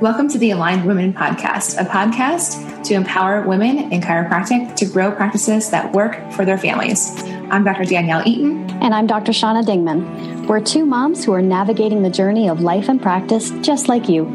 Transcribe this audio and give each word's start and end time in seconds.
Welcome 0.00 0.28
to 0.28 0.38
the 0.38 0.50
Aligned 0.50 0.84
Women 0.84 1.14
Podcast, 1.14 1.80
a 1.80 1.84
podcast 1.86 2.84
to 2.84 2.92
empower 2.92 3.40
women 3.40 3.90
in 3.90 4.02
chiropractic 4.02 4.76
to 4.76 4.84
grow 4.84 5.10
practices 5.10 5.70
that 5.70 5.94
work 5.94 6.32
for 6.32 6.44
their 6.44 6.58
families. 6.58 7.22
I'm 7.50 7.64
Dr. 7.64 7.86
Danielle 7.86 8.22
Eaton. 8.28 8.68
And 8.82 8.94
I'm 8.94 9.06
Dr. 9.06 9.32
Shauna 9.32 9.64
Dingman. 9.64 10.46
We're 10.48 10.60
two 10.60 10.84
moms 10.84 11.24
who 11.24 11.32
are 11.32 11.40
navigating 11.40 12.02
the 12.02 12.10
journey 12.10 12.46
of 12.46 12.60
life 12.60 12.90
and 12.90 13.00
practice 13.00 13.50
just 13.62 13.88
like 13.88 14.06
you. 14.06 14.26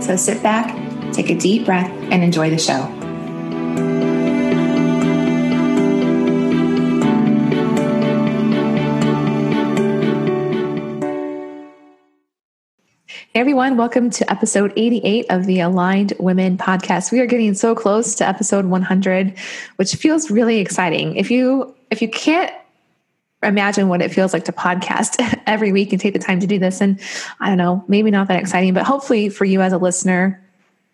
So 0.00 0.16
sit 0.16 0.42
back, 0.42 0.74
take 1.12 1.28
a 1.28 1.38
deep 1.38 1.66
breath, 1.66 1.90
and 2.10 2.24
enjoy 2.24 2.48
the 2.48 2.58
show. 2.58 3.03
Hey 13.34 13.40
everyone, 13.40 13.76
welcome 13.76 14.10
to 14.10 14.30
episode 14.30 14.72
88 14.76 15.26
of 15.28 15.46
the 15.46 15.58
Aligned 15.58 16.12
Women 16.20 16.56
podcast. 16.56 17.10
We 17.10 17.18
are 17.18 17.26
getting 17.26 17.52
so 17.54 17.74
close 17.74 18.14
to 18.14 18.28
episode 18.28 18.66
100, 18.66 19.36
which 19.74 19.96
feels 19.96 20.30
really 20.30 20.58
exciting. 20.58 21.16
If 21.16 21.32
you 21.32 21.74
if 21.90 22.00
you 22.00 22.08
can't 22.08 22.52
imagine 23.42 23.88
what 23.88 24.00
it 24.00 24.14
feels 24.14 24.32
like 24.32 24.44
to 24.44 24.52
podcast 24.52 25.16
every 25.48 25.72
week 25.72 25.92
and 25.92 26.00
take 26.00 26.12
the 26.12 26.20
time 26.20 26.38
to 26.38 26.46
do 26.46 26.60
this 26.60 26.80
and 26.80 27.00
I 27.40 27.48
don't 27.48 27.58
know, 27.58 27.84
maybe 27.88 28.12
not 28.12 28.28
that 28.28 28.38
exciting, 28.38 28.72
but 28.72 28.84
hopefully 28.84 29.30
for 29.30 29.44
you 29.44 29.62
as 29.62 29.72
a 29.72 29.78
listener, 29.78 30.40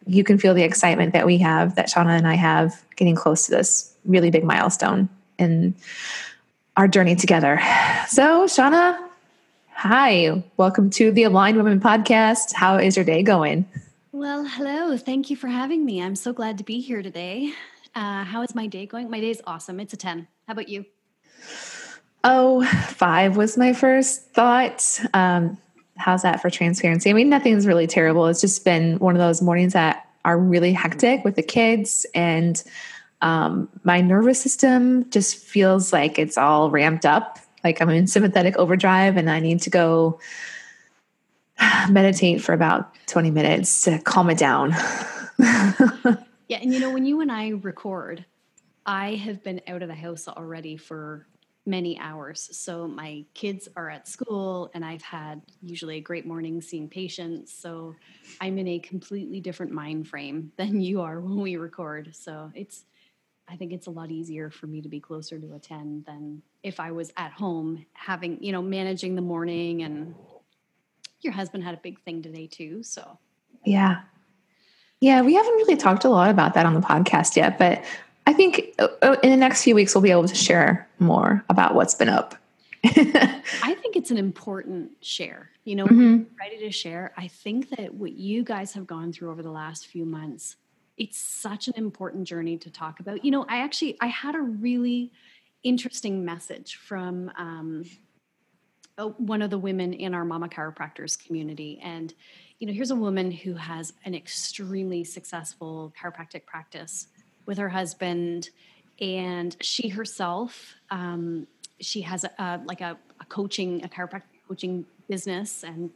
you 0.07 0.25
can 0.25 0.39
feel 0.39 0.55
the 0.55 0.63
excitement 0.63 1.13
that 1.13 1.27
we 1.27 1.37
have 1.37 1.75
that 1.75 1.91
Shauna 1.91 2.17
and 2.17 2.27
I 2.27 2.37
have 2.37 2.83
getting 2.97 3.17
close 3.17 3.45
to 3.45 3.51
this 3.51 3.95
really 4.07 4.31
big 4.31 4.45
milestone 4.45 5.11
in 5.39 5.75
our 6.79 6.89
journey 6.89 7.17
together. 7.17 7.61
So, 8.09 8.47
Shauna, 8.47 9.10
Hi, 9.83 10.45
welcome 10.59 10.91
to 10.91 11.11
the 11.11 11.23
Aligned 11.23 11.57
Women 11.57 11.81
podcast. 11.81 12.53
How 12.53 12.77
is 12.77 12.97
your 12.97 13.05
day 13.07 13.23
going? 13.23 13.67
Well, 14.13 14.45
hello. 14.45 14.95
Thank 14.99 15.31
you 15.31 15.37
for 15.37 15.49
having 15.49 15.87
me. 15.87 16.03
I'm 16.03 16.17
so 16.17 16.35
glad 16.35 16.59
to 16.59 16.65
be 16.65 16.83
here 16.83 17.01
today. 17.01 17.55
Uh, 17.95 18.25
how 18.25 18.43
is 18.43 18.55
my 18.55 18.67
day 18.67 18.85
going? 18.85 19.09
My 19.09 19.21
day 19.21 19.31
is 19.31 19.41
awesome. 19.47 19.81
It's 19.81 19.95
a 19.95 19.97
10. 19.97 20.29
How 20.47 20.53
about 20.53 20.69
you? 20.69 20.85
Oh, 22.25 22.63
five 22.89 23.39
was 23.39 23.57
my 23.57 23.73
first 23.73 24.31
thought. 24.35 25.01
Um, 25.15 25.57
how's 25.97 26.21
that 26.25 26.43
for 26.43 26.51
transparency? 26.51 27.09
I 27.09 27.15
mean, 27.15 27.31
nothing's 27.31 27.67
really 27.67 27.87
terrible. 27.87 28.27
It's 28.27 28.43
just 28.43 28.63
been 28.67 28.99
one 28.99 29.15
of 29.15 29.21
those 29.21 29.41
mornings 29.41 29.73
that 29.73 30.07
are 30.27 30.39
really 30.39 30.75
hectic 30.75 31.25
with 31.25 31.37
the 31.37 31.43
kids 31.43 32.05
and 32.15 32.63
um, 33.23 33.69
my 33.85 34.03
nervous 34.03 34.43
system 34.43 35.09
just 35.09 35.37
feels 35.37 35.91
like 35.91 36.19
it's 36.19 36.37
all 36.37 36.71
ramped 36.71 37.07
up 37.07 37.39
like 37.63 37.81
I'm 37.81 37.91
in 37.91 38.07
sympathetic 38.07 38.57
overdrive 38.57 39.17
and 39.17 39.31
I 39.31 39.41
need 39.41 39.63
to 39.63 39.71
go 39.71 40.21
meditate 41.89 42.43
for 42.43 42.53
about 42.53 42.95
20 43.07 43.31
minutes 43.31 43.83
to 43.83 43.99
calm 43.99 44.31
it 44.31 44.39
down. 44.39 44.71
yeah. 45.39 46.59
And 46.61 46.73
you 46.73 46.81
know, 46.81 46.91
when 46.91 47.05
you 47.05 47.21
and 47.21 47.31
I 47.31 47.51
record, 47.51 48.25
I 48.87 49.15
have 49.17 49.43
been 49.43 49.61
out 49.67 49.83
of 49.83 49.89
the 49.89 49.95
house 49.95 50.27
already 50.29 50.77
for 50.77 51.27
many 51.67 51.99
hours. 51.99 52.49
So 52.53 52.89
my 52.89 53.25
kids 53.35 53.69
are 53.77 53.91
at 53.91 54.09
school 54.09 54.71
and 54.75 54.85
I've 54.85 55.03
had 55.03 55.43
usually 55.63 55.99
a 55.99 56.01
great 56.01 56.27
morning 56.27 56.61
seeing 56.61 56.89
patients. 56.89 57.53
So 57.53 57.95
I'm 58.41 58.59
in 58.59 58.67
a 58.67 58.79
completely 58.79 59.41
different 59.41 59.73
mind 59.73 60.09
frame 60.09 60.53
than 60.57 60.81
you 60.81 61.01
are 61.03 61.21
when 61.21 61.41
we 61.41 61.57
record. 61.57 62.15
So 62.15 62.51
it's 62.55 62.85
I 63.49 63.57
think 63.57 63.73
it's 63.73 63.89
a 63.89 63.91
lot 63.91 64.13
easier 64.13 64.49
for 64.49 64.69
me 64.69 64.81
to 64.81 64.89
be 64.89 65.01
closer 65.01 65.37
to 65.37 65.55
a 65.55 65.59
10 65.59 66.05
than 66.07 66.41
if 66.63 66.81
I 66.81 66.93
was 66.93 67.13
at 67.17 67.33
home 67.33 67.87
having, 67.93 68.43
you 68.43 68.53
know, 68.53 68.63
managing 68.63 69.15
the 69.15 69.23
morning 69.23 69.83
and 69.83 70.15
your 71.21 71.33
husband 71.33 71.65
had 71.65 71.75
a 71.75 71.79
big 71.79 72.01
thing 72.01 72.23
today 72.23 72.47
too. 72.47 72.83
So, 72.83 73.19
yeah. 73.65 74.03
Yeah, 75.01 75.23
we 75.23 75.35
haven't 75.35 75.53
really 75.53 75.77
talked 75.77 76.05
a 76.05 76.11
lot 76.11 76.31
about 76.31 76.55
that 76.55 76.67
on 76.67 76.75
the 76.75 76.81
podcast 76.81 77.37
yet, 77.37 77.59
but 77.59 77.83
I 78.27 78.35
think 78.35 78.75
uh, 78.79 78.89
uh, 79.01 79.17
in 79.23 79.31
the 79.31 79.37
next 79.37 79.65
few 79.65 79.75
weeks 79.75 79.95
we'll 79.95 80.03
be 80.03 80.11
able 80.11 80.29
to 80.29 80.35
share 80.35 80.89
more 80.99 81.45
about 81.49 81.75
what's 81.75 81.95
been 81.95 82.11
up. 82.11 82.37
I 82.85 83.77
think 83.81 83.97
it's 83.97 84.11
an 84.11 84.19
important 84.19 84.93
share. 85.01 85.51
You 85.65 85.77
know, 85.77 85.87
mm-hmm. 85.87 86.23
ready 86.39 86.59
to 86.61 86.71
share. 86.71 87.13
I 87.17 87.29
think 87.29 87.71
that 87.71 87.95
what 87.95 88.13
you 88.13 88.43
guys 88.43 88.73
have 88.75 88.87
gone 88.87 89.13
through 89.13 89.31
over 89.31 89.43
the 89.43 89.51
last 89.51 89.87
few 89.87 90.05
months 90.05 90.57
it's 91.01 91.17
such 91.17 91.67
an 91.67 91.75
important 91.77 92.29
journey 92.29 92.59
to 92.59 92.71
talk 92.71 93.01
about 93.01 93.25
you 93.25 93.31
know 93.31 93.45
i 93.49 93.59
actually 93.61 93.97
i 94.01 94.07
had 94.07 94.35
a 94.35 94.41
really 94.41 95.11
interesting 95.63 96.25
message 96.25 96.77
from 96.77 97.31
um, 97.37 97.85
one 99.19 99.43
of 99.43 99.51
the 99.51 99.59
women 99.59 99.93
in 99.93 100.15
our 100.15 100.25
mama 100.25 100.49
chiropractors 100.49 101.19
community. 101.19 101.81
And 101.83 102.13
you 102.59 102.67
know 102.67 102.73
here's 102.73 102.91
a 102.91 102.97
woman 102.97 103.31
who 103.31 103.55
has 103.55 103.93
an 104.05 104.15
extremely 104.15 105.05
successful 105.05 105.93
chiropractic 106.01 106.45
practice 106.47 107.09
with 107.47 107.59
her 107.59 107.69
husband. 107.69 108.51
And 109.01 109.57
she 109.61 109.89
herself 109.89 110.75
um, 110.91 111.47
she 111.81 112.03
has 112.03 112.25
a, 112.25 112.31
a 112.39 112.61
like 112.67 112.81
a, 112.81 112.99
a 113.21 113.25
coaching 113.27 113.83
a 113.85 113.89
chiropractic 113.89 114.23
coaching 114.47 114.85
business 115.09 115.65
and 115.65 115.91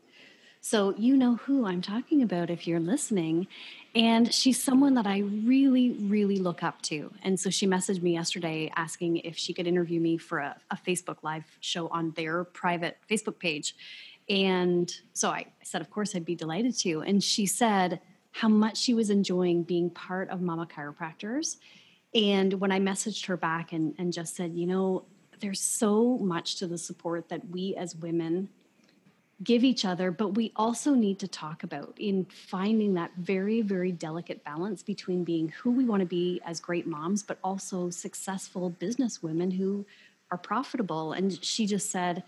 so 0.65 0.95
you 0.97 1.15
know 1.15 1.35
who 1.35 1.67
I'm 1.67 1.83
talking 1.83 2.23
about 2.23 2.49
if 2.49 2.67
you're 2.67 2.81
listening. 2.81 3.49
And 3.95 4.33
she's 4.33 4.63
someone 4.63 4.95
that 4.95 5.07
I 5.07 5.19
really, 5.19 5.91
really 5.91 6.39
look 6.39 6.63
up 6.63 6.81
to. 6.85 7.13
And 7.23 7.39
so 7.39 7.51
she 7.51 7.67
messaged 7.67 8.01
me 8.01 8.15
yesterday 8.15 8.73
asking 8.75 9.19
if 9.19 9.37
she 9.37 9.53
could 9.53 9.67
interview 9.67 10.01
me 10.01 10.17
for 10.17 10.39
a, 10.39 10.57
a 10.71 10.77
Facebook 10.77 11.19
Live 11.23 11.45
show 11.61 11.89
on 11.89 12.13
their 12.13 12.45
private 12.45 12.97
Facebook 13.11 13.39
page. 13.39 13.77
And 14.31 14.91
so 15.13 15.29
I 15.29 15.49
said, 15.63 15.83
of 15.83 15.91
course, 15.91 16.17
I'd 16.17 16.25
be 16.25 16.35
delighted 16.35 16.79
to. 16.79 17.03
And 17.03 17.23
she 17.23 17.45
said 17.45 18.01
how 18.31 18.49
much 18.49 18.79
she 18.79 18.95
was 18.95 19.11
enjoying 19.11 19.65
being 19.65 19.91
part 19.91 20.31
of 20.31 20.41
Mama 20.41 20.67
Chiropractors. 20.67 21.59
And 22.15 22.55
when 22.55 22.73
I 22.73 22.81
messaged 22.81 23.27
her 23.27 23.37
back 23.37 23.75
and, 23.75 23.95
and 23.99 24.15
just 24.15 24.35
said, 24.35 24.55
you 24.55 24.67
know, 24.67 25.05
there's 25.41 25.61
so 25.61 26.17
much 26.17 26.57
to 26.57 26.67
the 26.67 26.79
support 26.79 27.29
that 27.29 27.51
we 27.51 27.77
as 27.77 27.95
women 27.95 28.49
give 29.43 29.65
each 29.65 29.85
other, 29.85 30.11
but 30.11 30.29
we 30.35 30.53
also 30.55 30.95
need 30.95 31.19
to 31.19 31.29
talk 31.29 31.63
about 31.63 31.95
in 31.99 32.25
finding 32.27 32.95
that 32.95 33.11
very, 33.17 33.63
very 33.63 33.91
delicate 33.91 34.45
balance 34.45 34.83
between 34.83 35.25
being 35.25 35.49
who 35.49 35.71
we 35.73 35.85
want 35.85 36.01
to 36.01 36.07
be 36.07 36.41
as 36.45 36.61
great 36.61 36.87
moms, 36.87 37.23
but 37.23 37.39
also 37.43 37.91
successful 37.91 38.71
business 38.71 39.23
women 39.23 39.51
who 39.51 39.85
are 40.31 40.39
profitable. 40.39 41.13
And 41.13 41.43
she 41.45 41.67
just 41.67 41.91
said, 41.91 42.23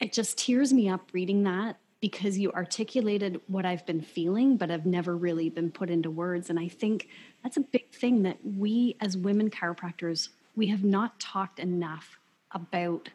it 0.00 0.12
just 0.12 0.38
tears 0.38 0.72
me 0.72 0.88
up 0.88 1.08
reading 1.12 1.42
that 1.44 1.76
because 2.00 2.38
you 2.38 2.50
articulated 2.52 3.40
what 3.46 3.64
I've 3.64 3.86
been 3.86 4.00
feeling, 4.00 4.56
but 4.56 4.70
I've 4.70 4.86
never 4.86 5.16
really 5.16 5.48
been 5.48 5.70
put 5.70 5.88
into 5.88 6.10
words. 6.10 6.50
And 6.50 6.58
I 6.58 6.68
think 6.68 7.08
that's 7.42 7.56
a 7.56 7.60
big 7.60 7.90
thing 7.90 8.22
that 8.24 8.38
we 8.44 8.96
as 9.00 9.16
women 9.16 9.50
chiropractors, 9.50 10.28
we 10.56 10.66
have 10.68 10.82
not 10.82 11.20
talked 11.20 11.60
enough 11.60 12.18
about 12.50 13.08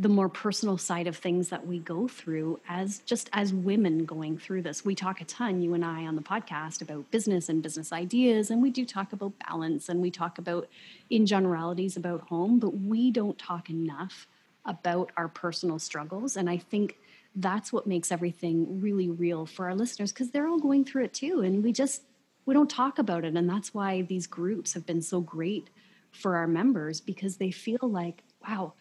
the 0.00 0.08
more 0.08 0.28
personal 0.28 0.78
side 0.78 1.08
of 1.08 1.16
things 1.16 1.48
that 1.48 1.66
we 1.66 1.80
go 1.80 2.06
through 2.06 2.60
as 2.68 3.00
just 3.00 3.28
as 3.32 3.52
women 3.52 4.04
going 4.04 4.38
through 4.38 4.62
this. 4.62 4.84
We 4.84 4.94
talk 4.94 5.20
a 5.20 5.24
ton, 5.24 5.60
you 5.60 5.74
and 5.74 5.84
I, 5.84 6.06
on 6.06 6.14
the 6.14 6.22
podcast 6.22 6.80
about 6.80 7.10
business 7.10 7.48
and 7.48 7.62
business 7.62 7.92
ideas, 7.92 8.50
and 8.50 8.62
we 8.62 8.70
do 8.70 8.84
talk 8.84 9.12
about 9.12 9.32
balance 9.48 9.88
and 9.88 10.00
we 10.00 10.12
talk 10.12 10.38
about, 10.38 10.68
in 11.10 11.26
generalities, 11.26 11.96
about 11.96 12.20
home, 12.28 12.60
but 12.60 12.78
we 12.78 13.10
don't 13.10 13.38
talk 13.38 13.68
enough 13.70 14.28
about 14.64 15.10
our 15.16 15.26
personal 15.26 15.80
struggles. 15.80 16.36
And 16.36 16.48
I 16.48 16.58
think 16.58 16.96
that's 17.34 17.72
what 17.72 17.86
makes 17.86 18.12
everything 18.12 18.80
really 18.80 19.08
real 19.08 19.46
for 19.46 19.66
our 19.66 19.74
listeners 19.74 20.12
because 20.12 20.30
they're 20.30 20.46
all 20.46 20.60
going 20.60 20.84
through 20.84 21.04
it 21.04 21.14
too. 21.14 21.40
And 21.40 21.64
we 21.64 21.72
just, 21.72 22.02
we 22.46 22.54
don't 22.54 22.70
talk 22.70 22.98
about 22.98 23.24
it. 23.24 23.34
And 23.34 23.48
that's 23.48 23.74
why 23.74 24.02
these 24.02 24.26
groups 24.26 24.74
have 24.74 24.86
been 24.86 25.02
so 25.02 25.20
great 25.20 25.70
for 26.12 26.36
our 26.36 26.46
members 26.46 27.00
because 27.00 27.36
they 27.36 27.50
feel 27.50 27.80
like, 27.82 28.22
wow, 28.46 28.74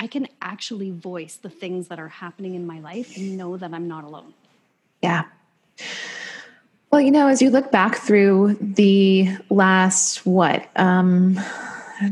I 0.00 0.06
can 0.06 0.26
actually 0.40 0.90
voice 0.90 1.36
the 1.36 1.50
things 1.50 1.88
that 1.88 2.00
are 2.00 2.08
happening 2.08 2.54
in 2.54 2.66
my 2.66 2.80
life 2.80 3.18
and 3.18 3.36
know 3.36 3.58
that 3.58 3.74
I'm 3.74 3.86
not 3.86 4.02
alone. 4.02 4.32
Yeah. 5.02 5.24
Well, 6.90 7.02
you 7.02 7.10
know, 7.10 7.28
as 7.28 7.42
you 7.42 7.50
look 7.50 7.70
back 7.70 7.96
through 7.96 8.56
the 8.60 9.28
last, 9.50 10.24
what, 10.24 10.68
um, 10.76 11.38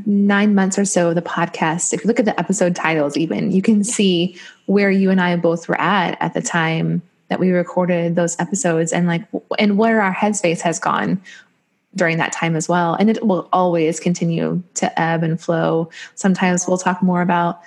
nine 0.04 0.54
months 0.54 0.78
or 0.78 0.84
so 0.84 1.08
of 1.08 1.14
the 1.14 1.22
podcast, 1.22 1.94
if 1.94 2.04
you 2.04 2.08
look 2.08 2.20
at 2.20 2.26
the 2.26 2.38
episode 2.38 2.76
titles, 2.76 3.16
even, 3.16 3.50
you 3.52 3.62
can 3.62 3.82
see 3.82 4.36
where 4.66 4.90
you 4.90 5.10
and 5.10 5.18
I 5.18 5.34
both 5.36 5.66
were 5.66 5.80
at 5.80 6.18
at 6.20 6.34
the 6.34 6.42
time 6.42 7.00
that 7.28 7.40
we 7.40 7.50
recorded 7.52 8.16
those 8.16 8.38
episodes 8.38 8.92
and 8.92 9.06
like, 9.06 9.26
and 9.58 9.78
where 9.78 10.02
our 10.02 10.14
headspace 10.14 10.60
has 10.60 10.78
gone 10.78 11.22
during 11.94 12.18
that 12.18 12.32
time 12.32 12.54
as 12.54 12.68
well. 12.68 12.94
And 12.94 13.10
it 13.10 13.26
will 13.26 13.48
always 13.52 13.98
continue 13.98 14.62
to 14.74 15.00
ebb 15.00 15.22
and 15.22 15.40
flow. 15.40 15.90
Sometimes 16.14 16.66
we'll 16.68 16.78
talk 16.78 17.02
more 17.02 17.22
about 17.22 17.60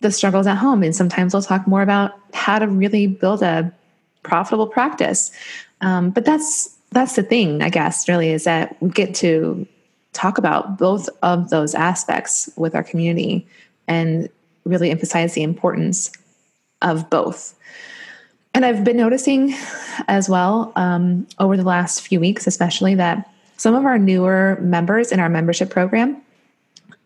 the 0.00 0.10
struggles 0.10 0.46
at 0.46 0.56
home. 0.56 0.82
And 0.82 0.96
sometimes 0.96 1.34
we'll 1.34 1.42
talk 1.42 1.66
more 1.66 1.82
about 1.82 2.18
how 2.32 2.58
to 2.58 2.66
really 2.66 3.06
build 3.06 3.42
a 3.42 3.72
profitable 4.22 4.66
practice. 4.66 5.30
Um, 5.80 6.10
but 6.10 6.24
that's 6.24 6.76
that's 6.92 7.14
the 7.14 7.22
thing, 7.22 7.62
I 7.62 7.68
guess, 7.68 8.08
really, 8.08 8.30
is 8.30 8.44
that 8.44 8.76
we 8.82 8.90
get 8.90 9.14
to 9.16 9.66
talk 10.12 10.38
about 10.38 10.76
both 10.76 11.08
of 11.22 11.50
those 11.50 11.74
aspects 11.74 12.50
with 12.56 12.74
our 12.74 12.82
community 12.82 13.46
and 13.86 14.28
really 14.64 14.90
emphasize 14.90 15.34
the 15.34 15.42
importance 15.42 16.10
of 16.82 17.08
both. 17.10 17.54
and 18.54 18.64
I've 18.64 18.82
been 18.84 18.96
noticing 18.96 19.54
as 20.08 20.28
well 20.28 20.72
um, 20.76 21.26
over 21.38 21.56
the 21.56 21.62
last 21.62 22.00
few 22.00 22.18
weeks, 22.18 22.46
especially 22.46 22.94
that 22.96 23.30
some 23.60 23.74
of 23.74 23.84
our 23.84 23.98
newer 23.98 24.56
members 24.62 25.12
in 25.12 25.20
our 25.20 25.28
membership 25.28 25.68
program 25.68 26.16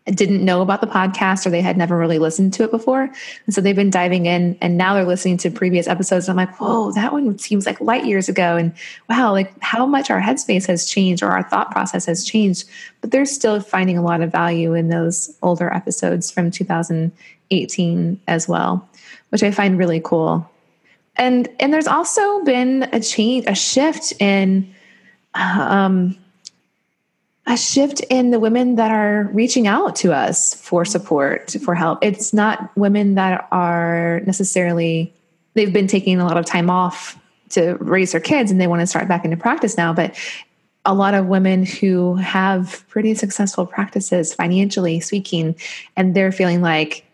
didn't 0.05 0.45
know 0.45 0.61
about 0.61 0.79
the 0.79 0.87
podcast 0.87 1.45
or 1.45 1.49
they 1.49 1.59
had 1.59 1.75
never 1.75 1.97
really 1.97 2.17
listened 2.17 2.53
to 2.53 2.63
it 2.63 2.71
before. 2.71 3.01
And 3.01 3.53
so 3.53 3.59
they've 3.59 3.75
been 3.75 3.89
diving 3.89 4.25
in 4.25 4.57
and 4.61 4.77
now 4.77 4.93
they're 4.93 5.03
listening 5.03 5.35
to 5.39 5.51
previous 5.51 5.85
episodes. 5.85 6.29
And 6.29 6.39
I'm 6.39 6.47
like, 6.47 6.57
whoa, 6.57 6.93
that 6.93 7.11
one 7.11 7.37
seems 7.39 7.65
like 7.65 7.81
light 7.81 8.05
years 8.05 8.29
ago. 8.29 8.55
And 8.55 8.73
wow, 9.09 9.33
like 9.33 9.53
how 9.61 9.85
much 9.85 10.09
our 10.09 10.21
headspace 10.21 10.65
has 10.67 10.89
changed 10.89 11.21
or 11.21 11.27
our 11.27 11.43
thought 11.43 11.71
process 11.71 12.05
has 12.05 12.23
changed. 12.23 12.69
But 13.01 13.11
they're 13.11 13.25
still 13.25 13.59
finding 13.59 13.97
a 13.97 14.01
lot 14.01 14.21
of 14.21 14.31
value 14.31 14.75
in 14.75 14.87
those 14.87 15.35
older 15.41 15.69
episodes 15.73 16.31
from 16.31 16.51
2018 16.51 18.21
as 18.29 18.47
well, 18.47 18.87
which 19.27 19.43
I 19.43 19.51
find 19.51 19.77
really 19.77 19.99
cool. 19.99 20.49
And 21.17 21.49
and 21.59 21.73
there's 21.73 21.87
also 21.87 22.45
been 22.45 22.83
a 22.93 23.01
change, 23.01 23.43
a 23.45 23.55
shift 23.55 24.13
in 24.21 24.73
um 25.33 26.17
a 27.47 27.55
shift 27.55 27.99
in 28.09 28.31
the 28.31 28.39
women 28.39 28.75
that 28.75 28.91
are 28.91 29.29
reaching 29.31 29.67
out 29.67 29.95
to 29.97 30.13
us 30.13 30.55
for 30.55 30.83
support, 30.83 31.51
for 31.63 31.75
help. 31.75 31.99
It's 32.01 32.33
not 32.33 32.75
women 32.75 33.15
that 33.15 33.47
are 33.51 34.21
necessarily, 34.25 35.13
they've 35.53 35.71
been 35.71 35.87
taking 35.87 36.19
a 36.19 36.25
lot 36.25 36.37
of 36.37 36.45
time 36.45 36.69
off 36.69 37.19
to 37.49 37.75
raise 37.75 38.11
their 38.11 38.21
kids 38.21 38.49
and 38.49 38.59
they 38.59 38.67
want 38.67 38.81
to 38.81 38.87
start 38.87 39.07
back 39.07 39.23
into 39.23 39.37
practice 39.37 39.77
now. 39.77 39.93
But 39.93 40.15
a 40.85 40.93
lot 40.93 41.13
of 41.13 41.27
women 41.27 41.65
who 41.65 42.15
have 42.15 42.83
pretty 42.87 43.13
successful 43.15 43.65
practices 43.65 44.33
financially 44.33 44.99
speaking, 44.99 45.55
and 45.95 46.15
they're 46.15 46.31
feeling 46.31 46.61
like 46.61 47.05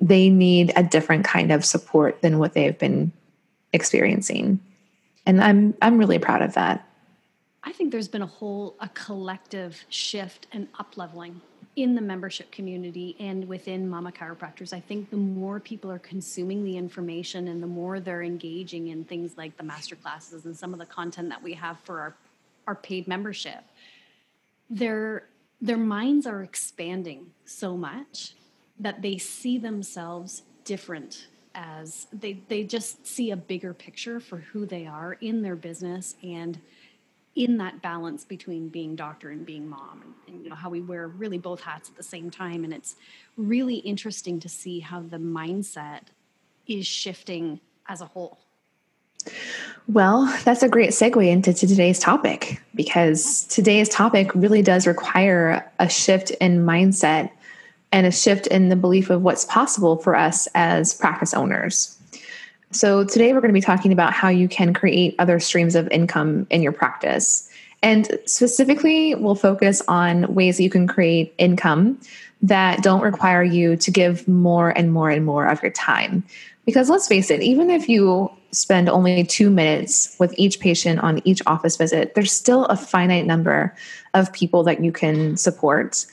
they 0.00 0.28
need 0.28 0.72
a 0.76 0.82
different 0.82 1.24
kind 1.24 1.50
of 1.52 1.64
support 1.64 2.20
than 2.20 2.38
what 2.38 2.52
they've 2.52 2.78
been 2.78 3.12
experiencing. 3.72 4.60
And 5.24 5.42
I'm 5.42 5.74
I'm 5.80 5.98
really 5.98 6.18
proud 6.18 6.42
of 6.42 6.54
that. 6.54 6.86
I 7.66 7.72
think 7.72 7.90
there's 7.90 8.08
been 8.08 8.22
a 8.22 8.26
whole 8.26 8.76
a 8.78 8.88
collective 8.90 9.84
shift 9.88 10.46
and 10.52 10.68
up 10.78 10.96
leveling 10.96 11.40
in 11.74 11.96
the 11.96 12.00
membership 12.00 12.50
community 12.52 13.16
and 13.18 13.46
within 13.46 13.88
mama 13.88 14.12
chiropractors. 14.12 14.72
I 14.72 14.80
think 14.80 15.10
the 15.10 15.16
more 15.16 15.58
people 15.58 15.90
are 15.90 15.98
consuming 15.98 16.64
the 16.64 16.76
information 16.76 17.48
and 17.48 17.60
the 17.60 17.66
more 17.66 17.98
they're 17.98 18.22
engaging 18.22 18.88
in 18.88 19.04
things 19.04 19.36
like 19.36 19.56
the 19.56 19.64
master 19.64 19.96
classes 19.96 20.46
and 20.46 20.56
some 20.56 20.72
of 20.72 20.78
the 20.78 20.86
content 20.86 21.28
that 21.28 21.42
we 21.42 21.52
have 21.54 21.78
for 21.80 22.00
our, 22.00 22.16
our 22.68 22.76
paid 22.76 23.08
membership, 23.08 23.64
their 24.70 25.24
their 25.60 25.76
minds 25.76 26.26
are 26.26 26.42
expanding 26.42 27.26
so 27.46 27.76
much 27.76 28.34
that 28.78 29.02
they 29.02 29.18
see 29.18 29.58
themselves 29.58 30.42
different 30.64 31.26
as 31.54 32.06
they 32.12 32.40
they 32.48 32.62
just 32.62 33.06
see 33.06 33.32
a 33.32 33.36
bigger 33.36 33.74
picture 33.74 34.20
for 34.20 34.38
who 34.38 34.66
they 34.66 34.86
are 34.86 35.14
in 35.14 35.42
their 35.42 35.56
business 35.56 36.14
and 36.22 36.60
in 37.36 37.58
that 37.58 37.82
balance 37.82 38.24
between 38.24 38.68
being 38.68 38.96
doctor 38.96 39.28
and 39.28 39.44
being 39.44 39.68
mom 39.68 40.02
and, 40.02 40.14
and, 40.26 40.44
you 40.44 40.50
know 40.50 40.56
how 40.56 40.70
we 40.70 40.80
wear 40.80 41.06
really 41.06 41.38
both 41.38 41.60
hats 41.60 41.90
at 41.90 41.96
the 41.96 42.02
same 42.02 42.30
time. 42.30 42.64
And 42.64 42.72
it's 42.72 42.96
really 43.36 43.76
interesting 43.76 44.40
to 44.40 44.48
see 44.48 44.80
how 44.80 45.00
the 45.00 45.18
mindset 45.18 46.00
is 46.66 46.86
shifting 46.86 47.60
as 47.88 48.00
a 48.00 48.06
whole. 48.06 48.38
Well 49.88 50.32
that's 50.44 50.62
a 50.62 50.68
great 50.68 50.90
segue 50.90 51.28
into 51.28 51.52
today's 51.52 51.98
topic 51.98 52.62
because 52.74 53.44
today's 53.44 53.88
topic 53.88 54.34
really 54.34 54.62
does 54.62 54.86
require 54.86 55.70
a 55.78 55.88
shift 55.88 56.30
in 56.30 56.64
mindset 56.64 57.30
and 57.92 58.06
a 58.06 58.12
shift 58.12 58.46
in 58.46 58.68
the 58.68 58.76
belief 58.76 59.10
of 59.10 59.22
what's 59.22 59.44
possible 59.44 59.96
for 59.96 60.14
us 60.14 60.48
as 60.54 60.94
practice 60.94 61.34
owners 61.34 61.95
so, 62.72 63.04
today 63.04 63.32
we're 63.32 63.40
going 63.40 63.52
to 63.52 63.54
be 63.54 63.60
talking 63.60 63.92
about 63.92 64.12
how 64.12 64.28
you 64.28 64.48
can 64.48 64.74
create 64.74 65.14
other 65.18 65.38
streams 65.38 65.74
of 65.74 65.88
income 65.88 66.46
in 66.50 66.62
your 66.62 66.72
practice. 66.72 67.48
And 67.82 68.18
specifically, 68.26 69.14
we'll 69.14 69.36
focus 69.36 69.82
on 69.86 70.34
ways 70.34 70.56
that 70.56 70.64
you 70.64 70.70
can 70.70 70.86
create 70.86 71.34
income 71.38 72.00
that 72.42 72.82
don't 72.82 73.02
require 73.02 73.42
you 73.42 73.76
to 73.76 73.90
give 73.90 74.26
more 74.26 74.70
and 74.70 74.92
more 74.92 75.10
and 75.10 75.24
more 75.24 75.46
of 75.46 75.62
your 75.62 75.70
time. 75.70 76.24
Because 76.64 76.90
let's 76.90 77.06
face 77.06 77.30
it, 77.30 77.40
even 77.42 77.70
if 77.70 77.88
you 77.88 78.30
spend 78.50 78.88
only 78.88 79.22
two 79.24 79.50
minutes 79.50 80.16
with 80.18 80.34
each 80.36 80.58
patient 80.58 80.98
on 81.00 81.22
each 81.24 81.40
office 81.46 81.76
visit, 81.76 82.14
there's 82.14 82.32
still 82.32 82.64
a 82.66 82.76
finite 82.76 83.26
number 83.26 83.74
of 84.14 84.32
people 84.32 84.64
that 84.64 84.82
you 84.82 84.90
can 84.90 85.36
support. 85.36 86.04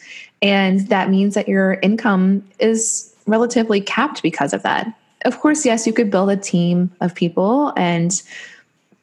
And 0.41 0.87
that 0.89 1.09
means 1.09 1.33
that 1.33 1.47
your 1.47 1.75
income 1.75 2.47
is 2.59 3.13
relatively 3.25 3.81
capped 3.81 4.21
because 4.21 4.53
of 4.53 4.61
that 4.63 4.93
of 5.25 5.39
course, 5.39 5.65
yes, 5.65 5.87
you 5.87 5.93
could 5.93 6.11
build 6.11 6.29
a 6.29 6.37
team 6.37 6.91
of 7.01 7.15
people 7.15 7.73
and 7.77 8.21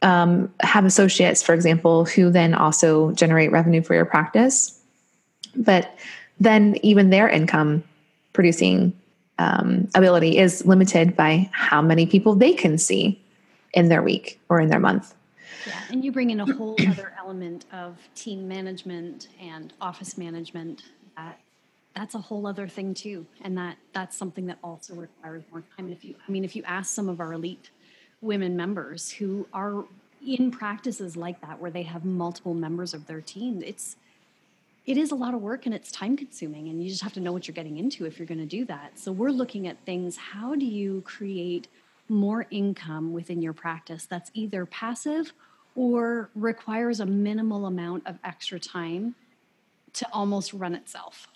um, 0.02 0.52
have 0.60 0.84
associates, 0.84 1.42
for 1.42 1.54
example, 1.54 2.04
who 2.04 2.30
then 2.30 2.54
also 2.54 3.12
generate 3.12 3.52
revenue 3.52 3.82
for 3.82 3.94
your 3.94 4.04
practice. 4.04 4.80
But 5.54 5.96
then 6.38 6.76
even 6.82 7.10
their 7.10 7.28
income 7.28 7.84
producing 8.32 8.92
um, 9.38 9.88
ability 9.94 10.38
is 10.38 10.64
limited 10.66 11.16
by 11.16 11.48
how 11.52 11.82
many 11.82 12.06
people 12.06 12.34
they 12.34 12.52
can 12.52 12.78
see 12.78 13.20
in 13.72 13.88
their 13.88 14.02
week 14.02 14.40
or 14.48 14.60
in 14.60 14.68
their 14.68 14.80
month. 14.80 15.14
Yeah, 15.66 15.80
and 15.90 16.04
you 16.04 16.12
bring 16.12 16.30
in 16.30 16.40
a 16.40 16.52
whole 16.54 16.76
other 16.88 17.12
element 17.18 17.66
of 17.72 17.98
team 18.14 18.48
management 18.48 19.28
and 19.40 19.72
office 19.80 20.16
management 20.16 20.84
that 21.16 21.38
that's 21.94 22.14
a 22.14 22.18
whole 22.18 22.46
other 22.46 22.68
thing 22.68 22.94
too. 22.94 23.26
And 23.42 23.56
that 23.58 23.76
that's 23.92 24.16
something 24.16 24.46
that 24.46 24.58
also 24.62 24.94
requires 24.94 25.42
more 25.50 25.62
time. 25.76 25.86
And 25.86 25.92
if 25.92 26.04
you 26.04 26.14
i 26.26 26.30
mean 26.30 26.44
if 26.44 26.54
you 26.54 26.62
ask 26.64 26.94
some 26.94 27.08
of 27.08 27.20
our 27.20 27.32
elite 27.32 27.70
women 28.20 28.56
members 28.56 29.10
who 29.10 29.46
are 29.52 29.84
in 30.26 30.50
practices 30.50 31.16
like 31.16 31.40
that 31.40 31.58
where 31.60 31.70
they 31.70 31.82
have 31.82 32.04
multiple 32.04 32.52
members 32.52 32.92
of 32.92 33.06
their 33.06 33.22
team 33.22 33.62
it's 33.64 33.96
it 34.86 34.96
is 34.96 35.10
a 35.12 35.14
lot 35.14 35.34
of 35.34 35.40
work 35.40 35.66
and 35.66 35.74
it's 35.74 35.90
time 35.90 36.16
consuming 36.16 36.68
and 36.68 36.82
you 36.82 36.88
just 36.88 37.02
have 37.02 37.12
to 37.12 37.20
know 37.20 37.32
what 37.32 37.46
you're 37.46 37.54
getting 37.54 37.78
into 37.78 38.06
if 38.06 38.18
you're 38.18 38.26
going 38.26 38.40
to 38.40 38.46
do 38.46 38.64
that. 38.64 38.98
So 38.98 39.12
we're 39.12 39.30
looking 39.30 39.68
at 39.68 39.76
things 39.84 40.16
how 40.16 40.54
do 40.54 40.64
you 40.64 41.02
create 41.04 41.68
more 42.08 42.46
income 42.50 43.12
within 43.12 43.40
your 43.40 43.52
practice 43.52 44.04
that's 44.06 44.30
either 44.34 44.66
passive 44.66 45.32
or 45.76 46.28
requires 46.34 46.98
a 46.98 47.06
minimal 47.06 47.66
amount 47.66 48.06
of 48.06 48.18
extra 48.24 48.58
time 48.58 49.14
to 49.92 50.08
almost 50.12 50.52
run 50.52 50.74
itself 50.74 51.28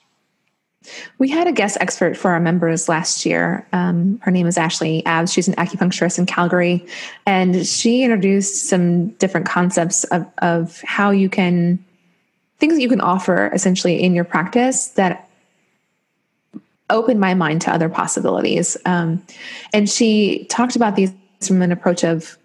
we 1.19 1.29
had 1.29 1.47
a 1.47 1.53
guest 1.53 1.77
expert 1.81 2.17
for 2.17 2.31
our 2.31 2.41
members 2.41 2.89
last 2.89 3.25
year. 3.25 3.67
Um, 3.73 4.19
her 4.23 4.31
name 4.31 4.47
is 4.47 4.59
Ashley 4.59 5.05
Abs. 5.07 5.33
She's 5.33 5.49
an 5.49 5.55
acupuncturist 5.55 6.19
in 6.19 6.27
Calgary. 6.27 6.87
And 7.27 7.67
she 7.67 8.03
introduced 8.03 8.69
some 8.69 9.09
different 9.11 9.47
concepts 9.47 10.05
of, 10.05 10.27
of 10.39 10.81
how 10.83 11.11
you 11.11 11.29
can, 11.29 11.85
things 12.59 12.75
that 12.75 12.83
you 12.83 12.89
can 12.89 13.01
offer 13.01 13.51
essentially 13.55 14.03
in 14.03 14.15
your 14.15 14.25
practice 14.25 14.89
that 14.89 15.29
open 16.91 17.19
my 17.19 17.35
mind 17.35 17.63
to 17.63 17.73
other 17.73 17.89
possibilities. 17.89 18.77
Um, 18.85 19.25
and 19.73 19.89
she 19.89 20.45
talked 20.51 20.77
about 20.77 20.97
these 20.97 21.13
from 21.41 21.63
an 21.63 21.73
approach 21.73 22.05
of 22.05 22.39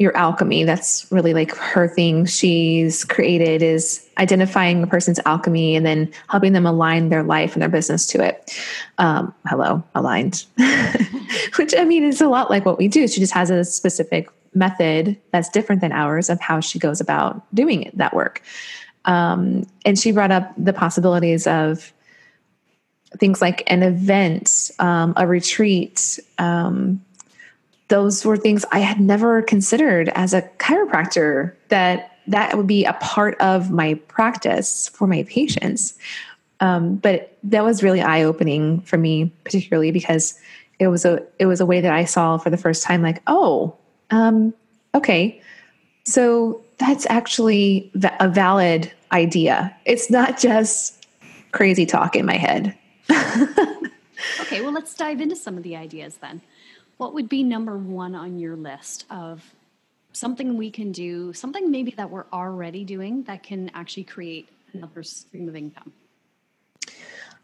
your 0.00 0.16
alchemy. 0.16 0.64
That's 0.64 1.06
really 1.12 1.34
like 1.34 1.54
her 1.54 1.86
thing. 1.86 2.24
She's 2.24 3.04
created 3.04 3.62
is 3.62 4.08
identifying 4.18 4.82
a 4.82 4.86
person's 4.86 5.20
alchemy 5.26 5.76
and 5.76 5.84
then 5.84 6.10
helping 6.28 6.54
them 6.54 6.66
align 6.66 7.10
their 7.10 7.22
life 7.22 7.52
and 7.52 7.60
their 7.60 7.68
business 7.68 8.06
to 8.08 8.24
it. 8.24 8.58
Um, 8.96 9.34
hello 9.46 9.84
aligned. 9.94 10.44
Which 11.56 11.74
i 11.76 11.84
mean 11.84 12.04
is 12.04 12.20
a 12.20 12.28
lot 12.28 12.50
like 12.50 12.64
what 12.64 12.78
we 12.78 12.88
do. 12.88 13.06
She 13.06 13.20
just 13.20 13.34
has 13.34 13.50
a 13.50 13.64
specific 13.64 14.30
method 14.54 15.16
that's 15.30 15.50
different 15.50 15.82
than 15.82 15.92
ours 15.92 16.30
of 16.30 16.40
how 16.40 16.60
she 16.60 16.78
goes 16.78 17.00
about 17.00 17.42
doing 17.54 17.82
it, 17.82 17.96
that 17.98 18.14
work. 18.14 18.42
Um, 19.04 19.66
and 19.84 19.98
she 19.98 20.12
brought 20.12 20.30
up 20.30 20.52
the 20.56 20.72
possibilities 20.72 21.46
of 21.46 21.92
things 23.18 23.40
like 23.40 23.62
an 23.66 23.82
event 23.82 24.70
um, 24.78 25.12
a 25.16 25.26
retreat 25.26 26.18
um, 26.38 27.04
those 27.90 28.24
were 28.24 28.36
things 28.36 28.64
I 28.70 28.78
had 28.78 29.00
never 29.00 29.42
considered 29.42 30.08
as 30.10 30.32
a 30.32 30.42
chiropractor 30.58 31.54
that 31.68 32.16
that 32.28 32.56
would 32.56 32.68
be 32.68 32.84
a 32.84 32.92
part 32.94 33.38
of 33.40 33.70
my 33.72 33.94
practice 34.06 34.88
for 34.88 35.08
my 35.08 35.24
patients. 35.24 35.98
Um, 36.60 36.96
but 36.96 37.36
that 37.42 37.64
was 37.64 37.82
really 37.82 38.00
eye 38.00 38.22
opening 38.22 38.80
for 38.82 38.96
me, 38.96 39.32
particularly 39.44 39.90
because 39.90 40.38
it 40.78 40.86
was 40.86 41.04
a 41.04 41.22
it 41.38 41.46
was 41.46 41.60
a 41.60 41.66
way 41.66 41.80
that 41.80 41.92
I 41.92 42.04
saw 42.04 42.38
for 42.38 42.48
the 42.48 42.56
first 42.56 42.84
time, 42.84 43.02
like, 43.02 43.20
oh, 43.26 43.76
um, 44.10 44.54
okay, 44.94 45.42
so 46.04 46.62
that's 46.78 47.06
actually 47.10 47.90
a 48.20 48.28
valid 48.28 48.92
idea. 49.10 49.74
It's 49.84 50.10
not 50.10 50.38
just 50.38 51.06
crazy 51.50 51.86
talk 51.86 52.14
in 52.14 52.24
my 52.24 52.36
head. 52.36 52.76
okay, 54.40 54.60
well, 54.60 54.72
let's 54.72 54.94
dive 54.94 55.20
into 55.20 55.34
some 55.34 55.56
of 55.56 55.64
the 55.64 55.74
ideas 55.74 56.18
then 56.18 56.40
what 57.00 57.14
would 57.14 57.30
be 57.30 57.42
number 57.42 57.78
one 57.78 58.14
on 58.14 58.38
your 58.38 58.56
list 58.56 59.06
of 59.10 59.42
something 60.12 60.58
we 60.58 60.70
can 60.70 60.92
do, 60.92 61.32
something 61.32 61.70
maybe 61.70 61.92
that 61.92 62.10
we're 62.10 62.26
already 62.30 62.84
doing 62.84 63.22
that 63.22 63.42
can 63.42 63.70
actually 63.72 64.04
create 64.04 64.50
another 64.74 65.02
stream 65.02 65.48
of 65.48 65.56
income? 65.56 65.92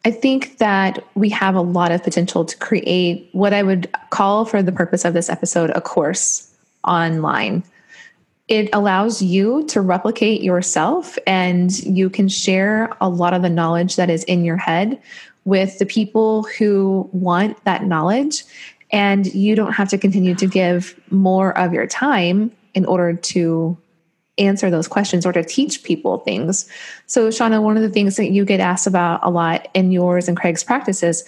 I 0.05 0.11
think 0.11 0.59
that 0.59 1.03
we 1.15 1.31
have 1.31 1.55
a 1.55 1.63
lot 1.63 1.91
of 1.91 2.05
potential 2.05 2.45
to 2.45 2.57
create 2.59 3.31
what 3.33 3.55
I 3.55 3.63
would 3.63 3.91
call, 4.11 4.45
for 4.45 4.63
the 4.63 4.73
purpose 4.73 5.07
of 5.07 5.15
this 5.15 5.31
episode, 5.31 5.71
a 5.71 5.81
course 5.81 6.55
online. 6.85 7.65
It 8.49 8.69
allows 8.75 9.23
you 9.23 9.65
to 9.69 9.81
replicate 9.81 10.43
yourself 10.43 11.17
and 11.27 11.77
you 11.79 12.11
can 12.11 12.29
share 12.29 12.93
a 13.01 13.09
lot 13.09 13.33
of 13.33 13.41
the 13.41 13.49
knowledge 13.49 13.97
that 13.97 14.11
is 14.11 14.23
in 14.25 14.45
your 14.45 14.59
head 14.59 15.01
with 15.47 15.79
the 15.79 15.87
people 15.87 16.43
who 16.59 17.09
want 17.13 17.65
that 17.65 17.85
knowledge. 17.85 18.45
And 18.93 19.27
you 19.35 19.55
don't 19.55 19.73
have 19.73 19.89
to 19.89 19.99
continue 19.99 20.35
to 20.37 20.47
give 20.47 20.99
more 21.11 21.57
of 21.59 21.73
your 21.73 21.87
time 21.87 22.53
in 22.75 22.85
order 22.85 23.15
to 23.15 23.77
answer 24.39 24.71
those 24.71 24.87
questions 24.87 25.25
or 25.25 25.33
to 25.33 25.43
teach 25.43 25.83
people 25.83 26.19
things. 26.19 26.69
So, 27.07 27.29
Shauna, 27.29 27.63
one 27.63 27.77
of 27.77 27.83
the 27.83 27.89
things 27.89 28.17
that 28.17 28.31
you 28.31 28.45
get 28.45 28.61
asked 28.61 28.87
about 28.87 29.21
a 29.23 29.31
lot 29.31 29.69
in 29.75 29.91
yours 29.91 30.29
and 30.29 30.37
Craig's 30.37 30.63
practices 30.63 31.25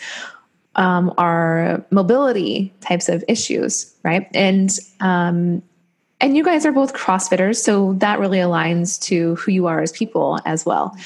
um, 0.76 1.12
are 1.18 1.84
mobility 1.90 2.72
types 2.80 3.08
of 3.08 3.24
issues, 3.28 3.92
right? 4.04 4.28
And 4.34 4.70
um, 5.00 5.62
and 6.20 6.36
you 6.36 6.44
guys 6.44 6.66
are 6.66 6.72
both 6.72 6.94
CrossFitters, 6.94 7.56
so 7.56 7.94
that 7.94 8.18
really 8.18 8.38
aligns 8.38 9.00
to 9.02 9.36
who 9.36 9.52
you 9.52 9.66
are 9.66 9.80
as 9.80 9.92
people 9.92 10.40
as 10.44 10.66
well. 10.66 10.96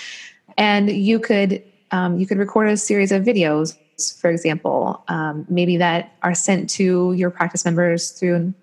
And 0.57 0.91
you 0.91 1.19
could 1.19 1.63
um, 1.91 2.19
you 2.19 2.27
could 2.27 2.39
record 2.39 2.69
a 2.69 2.77
series 2.77 3.13
of 3.13 3.23
videos, 3.23 3.77
for 4.21 4.31
example, 4.31 5.05
um, 5.09 5.47
maybe 5.49 5.77
that 5.77 6.17
are 6.23 6.35
sent 6.35 6.71
to 6.71 7.13
your 7.13 7.31
practice 7.31 7.65
members 7.65 8.11
through 8.11 8.35
an 8.35 8.55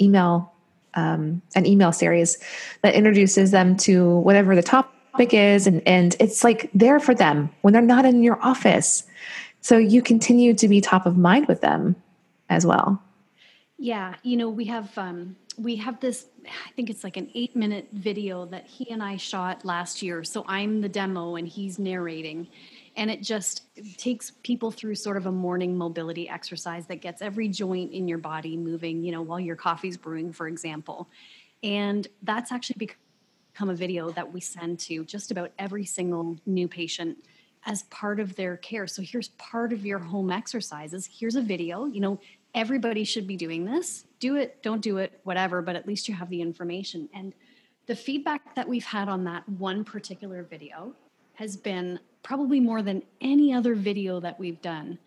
email 0.00 0.52
um, 0.96 1.42
an 1.54 1.66
email 1.66 1.92
series 1.92 2.38
that 2.82 2.94
introduces 2.94 3.50
them 3.50 3.76
to 3.76 4.16
whatever 4.20 4.56
the 4.56 4.62
topic 4.62 5.34
is. 5.34 5.66
And, 5.66 5.82
and 5.86 6.16
it's 6.18 6.42
like 6.42 6.70
there 6.72 6.98
for 6.98 7.14
them 7.14 7.50
when 7.60 7.74
they're 7.74 7.82
not 7.82 8.06
in 8.06 8.22
your 8.22 8.42
office. 8.42 9.04
So 9.60 9.76
you 9.76 10.00
continue 10.00 10.54
to 10.54 10.68
be 10.68 10.80
top 10.80 11.04
of 11.04 11.18
mind 11.18 11.48
with 11.48 11.60
them 11.60 11.96
as 12.48 12.64
well. 12.64 13.02
Yeah 13.78 14.14
you 14.22 14.36
know 14.36 14.48
we 14.48 14.64
have 14.66 14.96
um, 14.96 15.36
we 15.58 15.76
have 15.76 16.00
this 16.00 16.26
i 16.46 16.70
think 16.72 16.90
it's 16.90 17.04
like 17.04 17.16
an 17.16 17.30
eight 17.34 17.56
minute 17.56 17.88
video 17.92 18.44
that 18.46 18.66
he 18.66 18.90
and 18.90 19.02
i 19.02 19.16
shot 19.16 19.64
last 19.64 20.02
year. 20.02 20.24
So 20.24 20.44
i'm 20.48 20.80
the 20.80 20.88
demo 20.88 21.36
and 21.36 21.46
he's 21.46 21.78
narrating 21.78 22.48
and 22.96 23.10
it 23.10 23.22
just 23.22 23.62
takes 23.98 24.32
people 24.42 24.70
through 24.70 24.94
sort 24.94 25.16
of 25.16 25.26
a 25.26 25.32
morning 25.32 25.76
mobility 25.76 26.28
exercise 26.28 26.86
that 26.86 26.96
gets 26.96 27.20
every 27.20 27.48
joint 27.48 27.92
in 27.92 28.08
your 28.08 28.18
body 28.18 28.56
moving 28.56 29.04
you 29.04 29.12
know 29.12 29.22
while 29.22 29.40
your 29.40 29.56
coffee's 29.56 29.96
brewing 29.96 30.32
for 30.32 30.48
example. 30.48 31.08
And 31.62 32.06
that's 32.22 32.52
actually 32.52 32.76
become 32.78 33.70
a 33.70 33.74
video 33.74 34.10
that 34.10 34.32
we 34.32 34.40
send 34.40 34.78
to 34.80 35.04
just 35.04 35.30
about 35.30 35.52
every 35.58 35.84
single 35.84 36.36
new 36.46 36.68
patient 36.68 37.18
as 37.64 37.82
part 37.84 38.20
of 38.20 38.36
their 38.36 38.56
care. 38.58 38.86
So 38.86 39.02
here's 39.02 39.28
part 39.30 39.72
of 39.72 39.84
your 39.84 39.98
home 39.98 40.30
exercises. 40.30 41.08
Here's 41.12 41.36
a 41.36 41.42
video 41.42 41.86
you 41.86 42.00
know 42.00 42.18
everybody 42.54 43.04
should 43.04 43.26
be 43.26 43.36
doing 43.36 43.64
this. 43.64 44.06
Do 44.18 44.36
it 44.36 44.62
don't 44.62 44.80
do 44.80 44.96
it 44.98 45.20
whatever 45.24 45.60
but 45.60 45.76
at 45.76 45.86
least 45.86 46.08
you 46.08 46.14
have 46.14 46.30
the 46.30 46.40
information. 46.40 47.08
And 47.12 47.34
the 47.86 47.94
feedback 47.96 48.54
that 48.56 48.68
we've 48.68 48.84
had 48.84 49.08
on 49.08 49.24
that 49.24 49.48
one 49.48 49.84
particular 49.84 50.42
video 50.42 50.92
has 51.34 51.56
been 51.56 52.00
probably 52.26 52.58
more 52.58 52.82
than 52.82 53.04
any 53.20 53.54
other 53.54 53.76
video 53.76 54.18
that 54.18 54.36
we've 54.36 54.60
done. 54.60 54.98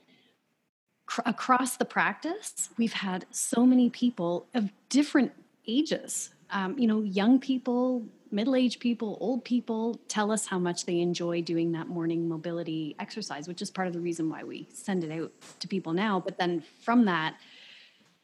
Cr- 1.05 1.21
across 1.25 1.75
the 1.75 1.83
practice, 1.83 2.69
we've 2.77 2.93
had 2.93 3.25
so 3.29 3.65
many 3.65 3.89
people 3.89 4.47
of 4.53 4.71
different 4.87 5.33
ages. 5.67 6.29
Um, 6.49 6.79
you 6.79 6.87
know, 6.87 7.01
young 7.01 7.37
people, 7.37 8.05
middle 8.31 8.55
aged 8.55 8.79
people, 8.79 9.17
old 9.19 9.43
people 9.43 9.99
tell 10.07 10.31
us 10.31 10.47
how 10.47 10.57
much 10.59 10.85
they 10.85 11.01
enjoy 11.01 11.41
doing 11.41 11.73
that 11.73 11.89
morning 11.89 12.29
mobility 12.29 12.95
exercise, 12.99 13.49
which 13.49 13.61
is 13.61 13.69
part 13.69 13.87
of 13.89 13.93
the 13.93 13.99
reason 13.99 14.29
why 14.29 14.45
we 14.45 14.69
send 14.73 15.03
it 15.03 15.11
out 15.11 15.33
to 15.59 15.67
people 15.67 15.91
now. 15.91 16.21
But 16.21 16.37
then 16.37 16.63
from 16.79 17.03
that, 17.05 17.35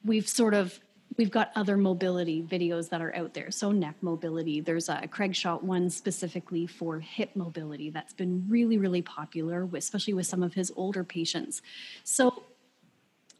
we've 0.05 0.29
sort 0.29 0.53
of 0.53 0.79
we've 1.17 1.31
got 1.31 1.51
other 1.55 1.77
mobility 1.77 2.43
videos 2.43 2.89
that 2.89 3.01
are 3.01 3.15
out 3.15 3.33
there. 3.33 3.51
So 3.51 3.71
neck 3.71 3.95
mobility. 4.01 4.59
There's 4.59 4.89
a 4.89 5.07
Craig 5.07 5.35
shot 5.35 5.63
one 5.63 5.89
specifically 5.89 6.67
for 6.67 6.99
hip 6.99 7.31
mobility 7.35 7.89
that's 7.89 8.13
been 8.13 8.45
really, 8.49 8.77
really 8.77 9.01
popular, 9.01 9.67
especially 9.73 10.13
with 10.13 10.27
some 10.27 10.43
of 10.43 10.53
his 10.53 10.71
older 10.75 11.03
patients. 11.03 11.61
So 12.03 12.43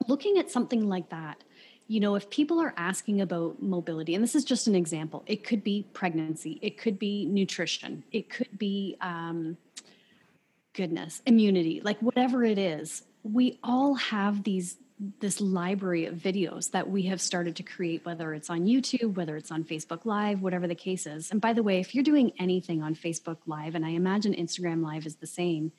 looking 0.07 0.37
at 0.37 0.49
something 0.49 0.87
like 0.87 1.09
that, 1.09 1.43
you 1.87 1.99
know, 1.99 2.15
if 2.15 2.29
people 2.29 2.59
are 2.59 2.73
asking 2.77 3.21
about 3.21 3.61
mobility, 3.61 4.15
and 4.15 4.23
this 4.23 4.35
is 4.35 4.43
just 4.43 4.67
an 4.67 4.75
example, 4.75 5.23
it 5.27 5.43
could 5.43 5.63
be 5.63 5.85
pregnancy, 5.93 6.59
it 6.61 6.77
could 6.77 6.97
be 6.97 7.25
nutrition, 7.25 8.03
it 8.11 8.29
could 8.29 8.57
be 8.57 8.97
um, 9.01 9.55
goodness, 10.73 11.21
immunity, 11.27 11.81
like 11.83 11.99
whatever 12.01 12.43
it 12.43 12.57
is, 12.57 13.03
we 13.23 13.59
all 13.63 13.95
have 13.95 14.43
these 14.43 14.77
this 15.19 15.41
library 15.41 16.05
of 16.05 16.15
videos 16.15 16.71
that 16.71 16.89
we 16.89 17.03
have 17.03 17.19
started 17.19 17.57
to 17.57 17.63
create, 17.63 18.05
whether 18.05 18.33
it's 18.33 18.49
on 18.49 18.65
YouTube, 18.65 19.15
whether 19.15 19.35
it's 19.35 19.51
on 19.51 19.63
Facebook 19.63 20.05
Live, 20.05 20.41
whatever 20.41 20.67
the 20.67 20.75
case 20.75 21.05
is. 21.05 21.31
And 21.31 21.41
by 21.41 21.53
the 21.53 21.63
way, 21.63 21.79
if 21.79 21.93
you're 21.93 22.03
doing 22.03 22.31
anything 22.39 22.81
on 22.81 22.95
Facebook 22.95 23.37
Live, 23.45 23.75
and 23.75 23.85
I 23.85 23.89
imagine 23.89 24.33
Instagram 24.33 24.83
Live 24.83 25.05
is 25.05 25.17
the 25.17 25.27
same, 25.27 25.73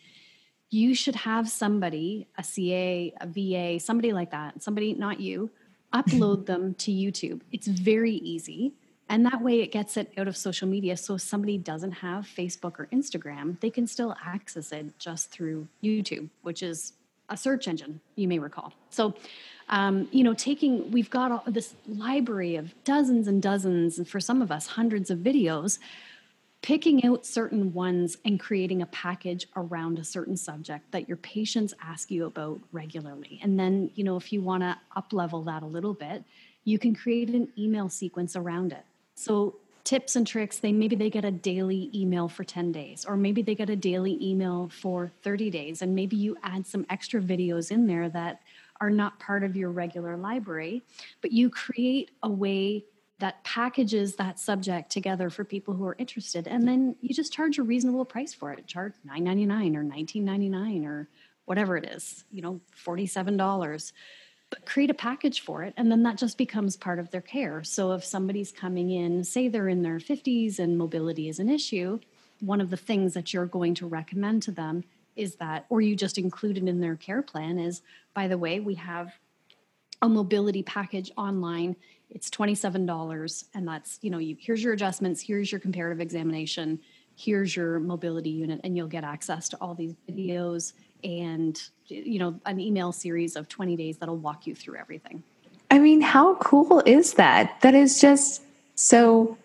you 0.69 0.95
should 0.95 1.15
have 1.15 1.49
somebody, 1.49 2.27
a 2.37 2.45
CA, 2.45 3.15
a 3.21 3.27
VA, 3.27 3.81
somebody 3.81 4.13
like 4.13 4.33
that, 4.33 4.63
somebody, 4.63 4.93
not 4.93 5.21
you, 5.21 5.51
upload 5.95 6.45
them 6.47 6.75
to 6.75 6.91
YouTube. 6.91 7.41
It's 7.53 7.69
very 7.69 8.15
easy. 8.17 8.75
And 9.09 9.25
that 9.25 9.41
way 9.41 9.61
it 9.61 9.71
gets 9.71 9.97
it 9.97 10.13
out 10.19 10.29
of 10.29 10.37
social 10.37 10.69
media. 10.69 10.97
So 10.97 11.15
if 11.15 11.23
somebody 11.23 11.59
doesn't 11.59 11.93
have 11.93 12.27
Facebook 12.27 12.79
or 12.79 12.89
Instagram, 12.93 13.59
they 13.61 13.71
can 13.71 13.87
still 13.87 14.17
access 14.23 14.73
it 14.73 14.99
just 14.99 15.31
through 15.31 15.69
YouTube, 15.83 16.29
which 16.43 16.63
is 16.63 16.93
a 17.29 17.37
search 17.37 17.69
engine, 17.69 18.01
you 18.15 18.29
may 18.29 18.39
recall. 18.39 18.73
So, 18.91 19.15
um, 19.69 20.09
you 20.13 20.23
know, 20.23 20.35
taking, 20.35 20.91
we've 20.91 21.11
got 21.11 21.53
this 21.53 21.75
library 21.89 22.57
of 22.57 22.73
dozens 22.85 23.27
and 23.27 23.43
dozens, 23.43 23.99
and 23.99 24.09
for 24.09 24.21
some 24.21 24.43
of 24.43 24.51
us, 24.53 24.67
hundreds 24.67 25.11
of 25.11 25.19
videos, 25.19 25.79
picking 26.63 27.05
out 27.05 27.27
certain 27.27 27.73
ones 27.73 28.17
and 28.25 28.41
creating 28.41 28.83
a 28.83 28.87
package 28.87 29.47
around 29.57 29.99
a 29.99 30.05
certain 30.05 30.37
subject 30.37 30.91
that 30.91 31.07
your 31.07 31.17
patients 31.19 31.75
ask 31.83 32.11
you 32.11 32.27
about 32.27 32.59
regularly. 32.73 33.39
And 33.43 33.59
then, 33.59 33.91
you 33.95 34.05
know, 34.05 34.17
if 34.17 34.33
you 34.33 34.41
want 34.41 34.63
to 34.63 34.77
up 34.97 35.13
level 35.13 35.43
that 35.45 35.63
a 35.63 35.67
little 35.67 35.95
bit, 35.95 36.25
you 36.65 36.79
can 36.79 36.95
create 36.95 37.31
an 37.31 37.49
email 37.57 37.89
sequence 37.89 38.35
around 38.35 38.73
it. 38.73 38.85
So 39.15 39.57
tips 39.87 40.17
and 40.17 40.27
tricks 40.27 40.59
they 40.59 40.73
maybe 40.73 40.97
they 40.97 41.09
get 41.09 41.25
a 41.25 41.31
daily 41.31 41.91
email 41.95 42.29
for 42.29 42.43
10 42.43 42.73
days 42.73 43.07
or 43.07 43.17
maybe 43.17 43.41
they 43.41 43.55
get 43.55 43.71
a 43.71 43.77
daily 43.77 44.19
email 44.21 44.69
for 44.69 45.13
30 45.23 45.49
days 45.49 45.81
and 45.81 45.95
maybe 45.95 46.17
you 46.17 46.37
add 46.43 46.67
some 46.67 46.85
extra 46.91 47.21
videos 47.21 47.71
in 47.71 47.87
there 47.87 48.09
that 48.09 48.41
are 48.81 48.91
not 48.91 49.21
part 49.21 49.45
of 49.45 49.57
your 49.57 49.71
regular 49.71 50.17
library 50.17 50.83
but 51.23 51.31
you 51.31 51.49
create 51.49 52.11
a 52.25 52.29
way 52.29 52.85
that 53.21 53.43
packages 53.45 54.17
that 54.17 54.41
subject 54.41 54.91
together 54.91 55.31
for 55.31 55.45
people 55.45 55.73
who 55.73 55.87
are 55.87 55.97
interested 55.99 56.49
and 56.49 56.67
then 56.67 56.97
you 57.01 57.15
just 57.15 57.33
charge 57.33 57.57
a 57.57 57.63
reasonable 57.63 58.05
price 58.05 58.35
for 58.35 58.53
it. 58.53 58.67
Charge 58.67 58.93
9.99 59.09 59.77
or 59.77 59.85
19.99 59.85 60.85
or 60.85 61.09
whatever 61.47 61.77
it 61.77 61.87
is 61.87 62.25
you 62.31 62.43
know 62.43 62.61
$47 62.85 63.93
but 64.51 64.65
create 64.65 64.91
a 64.91 64.95
package 64.95 65.41
for 65.41 65.63
it 65.63 65.75
and 65.77 65.91
then 65.91 66.03
that 66.05 66.19
just 66.19 66.39
becomes 66.39 66.77
part 66.77 66.99
of 66.99 67.11
their 67.11 67.21
care. 67.21 67.65
So 67.65 67.93
if 67.93 68.05
somebody's 68.05 68.53
coming 68.53 68.91
in 68.91 69.25
say 69.25 69.49
they're 69.49 69.69
in 69.69 69.83
their 69.83 69.99
50s 69.99 70.59
and 70.59 70.79
mobility 70.79 71.29
is 71.29 71.39
an 71.39 71.49
issue 71.49 71.99
one 72.41 72.61
of 72.61 72.71
the 72.71 72.77
things 72.77 73.15
that 73.15 73.33
you're 73.33 73.47
going 73.47 73.75
to 73.75 73.87
recommend 73.87 74.43
to 74.43 74.51
them 74.51 74.85
is 75.15 75.37
that 75.37 75.67
or 75.69 75.81
you 75.81 75.97
just 75.97 76.19
include 76.19 76.59
it 76.59 76.69
in 76.69 76.81
their 76.81 76.97
care 76.97 77.23
plan 77.23 77.59
is 77.59 77.83
by 78.15 78.29
the 78.29 78.39
way 78.39 78.61
we 78.61 78.75
have 78.75 79.15
a 80.03 80.09
mobility 80.09 80.63
package 80.63 81.11
online. 81.17 81.75
It's 82.11 82.29
$27 82.29 83.45
and 83.55 83.67
that's 83.67 83.99
you 84.03 84.11
know 84.11 84.19
you 84.19 84.37
here's 84.39 84.63
your 84.63 84.75
adjustments 84.75 85.21
here's 85.23 85.51
your 85.51 85.61
comparative 85.61 86.01
examination 86.01 86.79
here's 87.17 87.57
your 87.57 87.81
mobility 87.81 88.31
unit 88.31 88.61
and 88.63 88.77
you'll 88.77 88.87
get 88.87 89.05
access 89.05 89.49
to 89.49 89.57
all 89.61 89.75
these 89.75 89.95
videos 90.09 90.75
and 91.05 91.61
you 91.87 92.19
know 92.19 92.39
an 92.47 92.61
email 92.61 92.93
series 92.93 93.37
of 93.37 93.49
20 93.49 93.77
days 93.77 93.99
that'll 93.99 94.17
walk 94.17 94.47
you 94.47 94.55
through 94.55 94.77
everything. 94.77 95.23
I 95.71 95.79
mean 95.79 96.01
how 96.01 96.37
cool 96.37 96.83
is 96.87 97.15
that? 97.15 97.61
That 97.63 97.75
is 97.75 98.01
just 98.01 98.43
so 98.75 99.37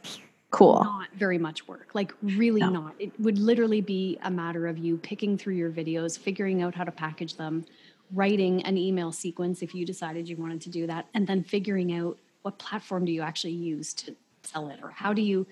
cool. 0.50 0.84
Not 0.84 1.10
very 1.15 1.38
much 1.38 1.67
work 1.67 1.89
like 1.93 2.13
really 2.22 2.62
no. 2.62 2.70
not. 2.70 2.96
It 3.00 3.17
would 3.20 3.38
literally 3.38 3.81
be 3.81 4.17
a 4.24 4.31
matter 4.31 4.67
of 4.67 4.77
you 4.77 4.98
picking 4.98 5.38
through 5.38 5.55
your 5.55 5.72
videos 5.72 6.17
figuring 6.17 6.62
out 6.62 6.75
how 6.75 6.84
to 6.84 6.91
package 6.91 7.36
them 7.36 7.65
writing 8.13 8.62
an 8.63 8.77
email 8.77 9.12
sequence 9.12 9.62
if 9.62 9.74
you 9.74 9.86
decided 9.86 10.27
you 10.27 10.36
wanted 10.36 10.62
to 10.62 10.70
do 10.70 10.86
that 10.88 11.08
and 11.13 11.25
then 11.27 11.43
figuring 11.43 11.93
out 11.93 12.17
what 12.41 12.58
platform 12.60 13.05
do 13.05 13.12
you 13.12 13.22
actually 13.22 13.53
use 13.53 13.93
to 13.93 14.15
sell 14.43 14.70
it 14.70 14.79
or 14.84 14.89
how 14.89 15.13
do 15.13 15.22
you 15.22 15.48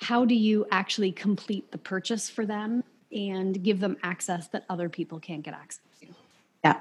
how 0.00 0.24
do 0.24 0.34
you 0.34 0.66
actually 0.72 1.12
complete 1.12 1.70
the 1.70 1.78
purchase 1.78 2.28
for 2.28 2.44
them 2.44 2.82
and 3.12 3.62
give 3.62 3.80
them 3.80 3.96
access 4.02 4.48
that 4.48 4.64
other 4.68 4.88
people 4.88 5.18
can't 5.20 5.42
get 5.42 5.54
access 5.54 5.82
to. 6.00 6.06
Yeah. 6.64 6.80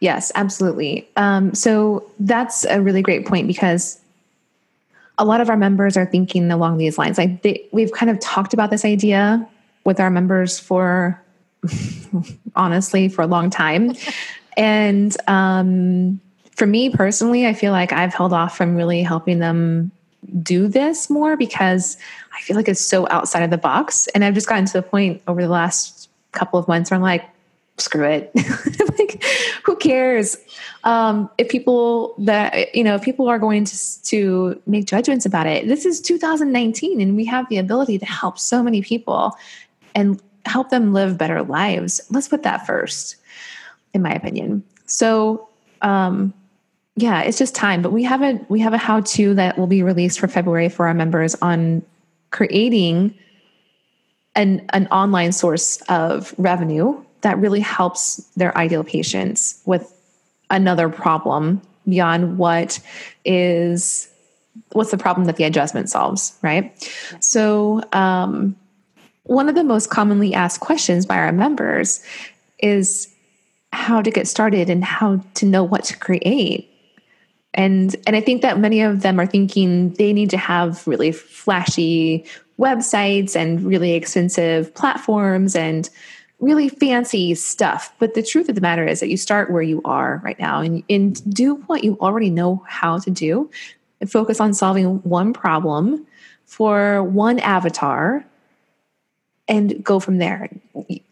Yes, 0.00 0.30
absolutely. 0.34 1.08
Um, 1.16 1.54
so 1.54 2.10
that's 2.20 2.64
a 2.64 2.80
really 2.80 3.02
great 3.02 3.26
point 3.26 3.46
because 3.46 4.00
a 5.16 5.24
lot 5.24 5.40
of 5.40 5.48
our 5.48 5.56
members 5.56 5.96
are 5.96 6.06
thinking 6.06 6.50
along 6.50 6.78
these 6.78 6.98
lines. 6.98 7.18
Like 7.18 7.42
they, 7.42 7.66
we've 7.72 7.92
kind 7.92 8.10
of 8.10 8.18
talked 8.20 8.52
about 8.52 8.70
this 8.70 8.84
idea 8.84 9.48
with 9.84 10.00
our 10.00 10.10
members 10.10 10.58
for 10.58 11.20
honestly, 12.56 13.08
for 13.08 13.22
a 13.22 13.26
long 13.26 13.50
time. 13.50 13.94
and 14.56 15.16
um, 15.26 16.20
for 16.52 16.66
me 16.66 16.90
personally, 16.90 17.46
I 17.46 17.52
feel 17.52 17.72
like 17.72 17.92
I've 17.92 18.14
held 18.14 18.32
off 18.32 18.56
from 18.56 18.76
really 18.76 19.02
helping 19.02 19.38
them 19.38 19.90
do 20.42 20.68
this 20.68 21.10
more 21.10 21.36
because 21.36 21.96
I 22.36 22.40
feel 22.42 22.56
like 22.56 22.68
it's 22.68 22.80
so 22.80 23.06
outside 23.10 23.42
of 23.42 23.50
the 23.50 23.58
box. 23.58 24.06
And 24.08 24.24
I've 24.24 24.34
just 24.34 24.48
gotten 24.48 24.64
to 24.66 24.72
the 24.72 24.82
point 24.82 25.22
over 25.28 25.42
the 25.42 25.48
last 25.48 26.08
couple 26.32 26.58
of 26.58 26.66
months 26.68 26.90
where 26.90 26.96
I'm 26.96 27.02
like, 27.02 27.24
screw 27.78 28.04
it. 28.04 28.30
like, 28.98 29.24
who 29.64 29.76
cares? 29.76 30.36
Um, 30.84 31.28
if 31.38 31.48
people 31.48 32.14
that, 32.18 32.74
you 32.74 32.84
know, 32.84 32.98
people 32.98 33.28
are 33.28 33.38
going 33.38 33.64
to, 33.64 34.02
to 34.02 34.62
make 34.66 34.86
judgments 34.86 35.26
about 35.26 35.46
it, 35.46 35.66
this 35.66 35.84
is 35.84 36.00
2019 36.00 37.00
and 37.00 37.16
we 37.16 37.24
have 37.24 37.48
the 37.48 37.58
ability 37.58 37.98
to 37.98 38.06
help 38.06 38.38
so 38.38 38.62
many 38.62 38.82
people 38.82 39.36
and 39.94 40.20
help 40.46 40.70
them 40.70 40.92
live 40.92 41.18
better 41.18 41.42
lives. 41.42 42.00
Let's 42.10 42.28
put 42.28 42.42
that 42.42 42.66
first, 42.66 43.16
in 43.92 44.02
my 44.02 44.12
opinion. 44.12 44.62
So, 44.86 45.48
um, 45.82 46.32
yeah, 46.96 47.22
it's 47.22 47.38
just 47.38 47.54
time. 47.54 47.82
But 47.82 47.92
we 47.92 48.04
have 48.04 48.22
a 48.22 48.40
we 48.48 48.60
have 48.60 48.72
a 48.72 48.78
how 48.78 49.00
to 49.00 49.34
that 49.34 49.58
will 49.58 49.66
be 49.66 49.82
released 49.82 50.20
for 50.20 50.28
February 50.28 50.68
for 50.68 50.86
our 50.86 50.94
members 50.94 51.34
on 51.36 51.82
creating 52.30 53.16
an 54.36 54.64
an 54.72 54.86
online 54.88 55.32
source 55.32 55.82
of 55.88 56.34
revenue 56.38 57.02
that 57.22 57.38
really 57.38 57.60
helps 57.60 58.16
their 58.36 58.56
ideal 58.56 58.84
patients 58.84 59.60
with 59.64 59.92
another 60.50 60.88
problem 60.88 61.60
beyond 61.88 62.38
what 62.38 62.78
is 63.24 64.08
what's 64.72 64.92
the 64.92 64.98
problem 64.98 65.26
that 65.26 65.36
the 65.36 65.44
adjustment 65.44 65.90
solves, 65.90 66.36
right? 66.42 66.72
So 67.18 67.82
um, 67.92 68.54
one 69.24 69.48
of 69.48 69.56
the 69.56 69.64
most 69.64 69.90
commonly 69.90 70.32
asked 70.32 70.60
questions 70.60 71.06
by 71.06 71.16
our 71.16 71.32
members 71.32 72.04
is 72.60 73.12
how 73.72 74.00
to 74.00 74.10
get 74.12 74.28
started 74.28 74.70
and 74.70 74.84
how 74.84 75.20
to 75.34 75.46
know 75.46 75.64
what 75.64 75.82
to 75.84 75.96
create 75.96 76.70
and 77.54 77.96
and 78.06 78.14
i 78.16 78.20
think 78.20 78.42
that 78.42 78.58
many 78.58 78.80
of 78.80 79.02
them 79.02 79.18
are 79.18 79.26
thinking 79.26 79.90
they 79.94 80.12
need 80.12 80.30
to 80.30 80.36
have 80.36 80.86
really 80.86 81.12
flashy 81.12 82.24
websites 82.58 83.34
and 83.34 83.62
really 83.62 83.92
expensive 83.94 84.72
platforms 84.74 85.56
and 85.56 85.90
really 86.40 86.68
fancy 86.68 87.34
stuff. 87.34 87.92
But 87.98 88.14
the 88.14 88.22
truth 88.22 88.48
of 88.48 88.54
the 88.54 88.60
matter 88.60 88.86
is 88.86 89.00
that 89.00 89.08
you 89.08 89.16
start 89.16 89.50
where 89.50 89.62
you 89.62 89.80
are 89.84 90.20
right 90.24 90.38
now 90.38 90.60
and, 90.60 90.82
and 90.88 91.34
do 91.34 91.56
what 91.66 91.84
you 91.84 91.96
already 92.00 92.30
know 92.30 92.64
how 92.68 92.98
to 92.98 93.10
do. 93.10 93.50
And 94.00 94.10
focus 94.10 94.40
on 94.40 94.52
solving 94.52 94.96
one 95.02 95.32
problem 95.32 96.06
for 96.44 97.02
one 97.02 97.38
avatar 97.38 98.24
and 99.48 99.82
go 99.82 99.98
from 100.00 100.18
there. 100.18 100.50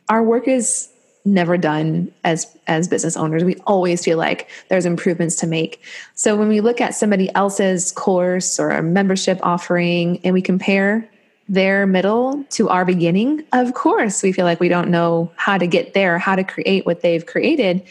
Our 0.09 0.23
work 0.23 0.49
is 0.49 0.92
never 1.25 1.57
done 1.57 2.11
as 2.25 2.47
as 2.67 2.89
business 2.89 3.17
owners. 3.17 3.45
We 3.45 3.57
always 3.67 4.05
feel 4.05 4.19
like 4.19 4.49
there's 4.69 4.87
improvements 4.87 5.37
to 5.37 5.47
make. 5.47 5.81
So 6.15 6.37
when 6.37 6.49
we 6.49 6.61
look 6.61 6.81
at 6.81 6.95
somebody 6.95 7.33
else's 7.35 7.93
course 7.93 8.59
or 8.59 8.71
a 8.71 8.83
membership 8.83 9.39
offering 9.43 10.21
and 10.25 10.35
we 10.35 10.43
compare 10.43 11.09
their 11.49 11.87
middle 11.87 12.45
to 12.51 12.69
our 12.69 12.85
beginning 12.85 13.45
of 13.53 13.75
course 13.75 14.23
we 14.23 14.33
feel 14.33 14.45
like 14.45 14.61
we 14.61 14.69
don't 14.69 14.89
know 14.89 15.31
how 15.35 15.59
to 15.59 15.67
get 15.67 15.93
there 15.93 16.17
how 16.17 16.37
to 16.37 16.45
create 16.45 16.87
what 16.87 17.03
they've 17.03 17.27
created 17.27 17.83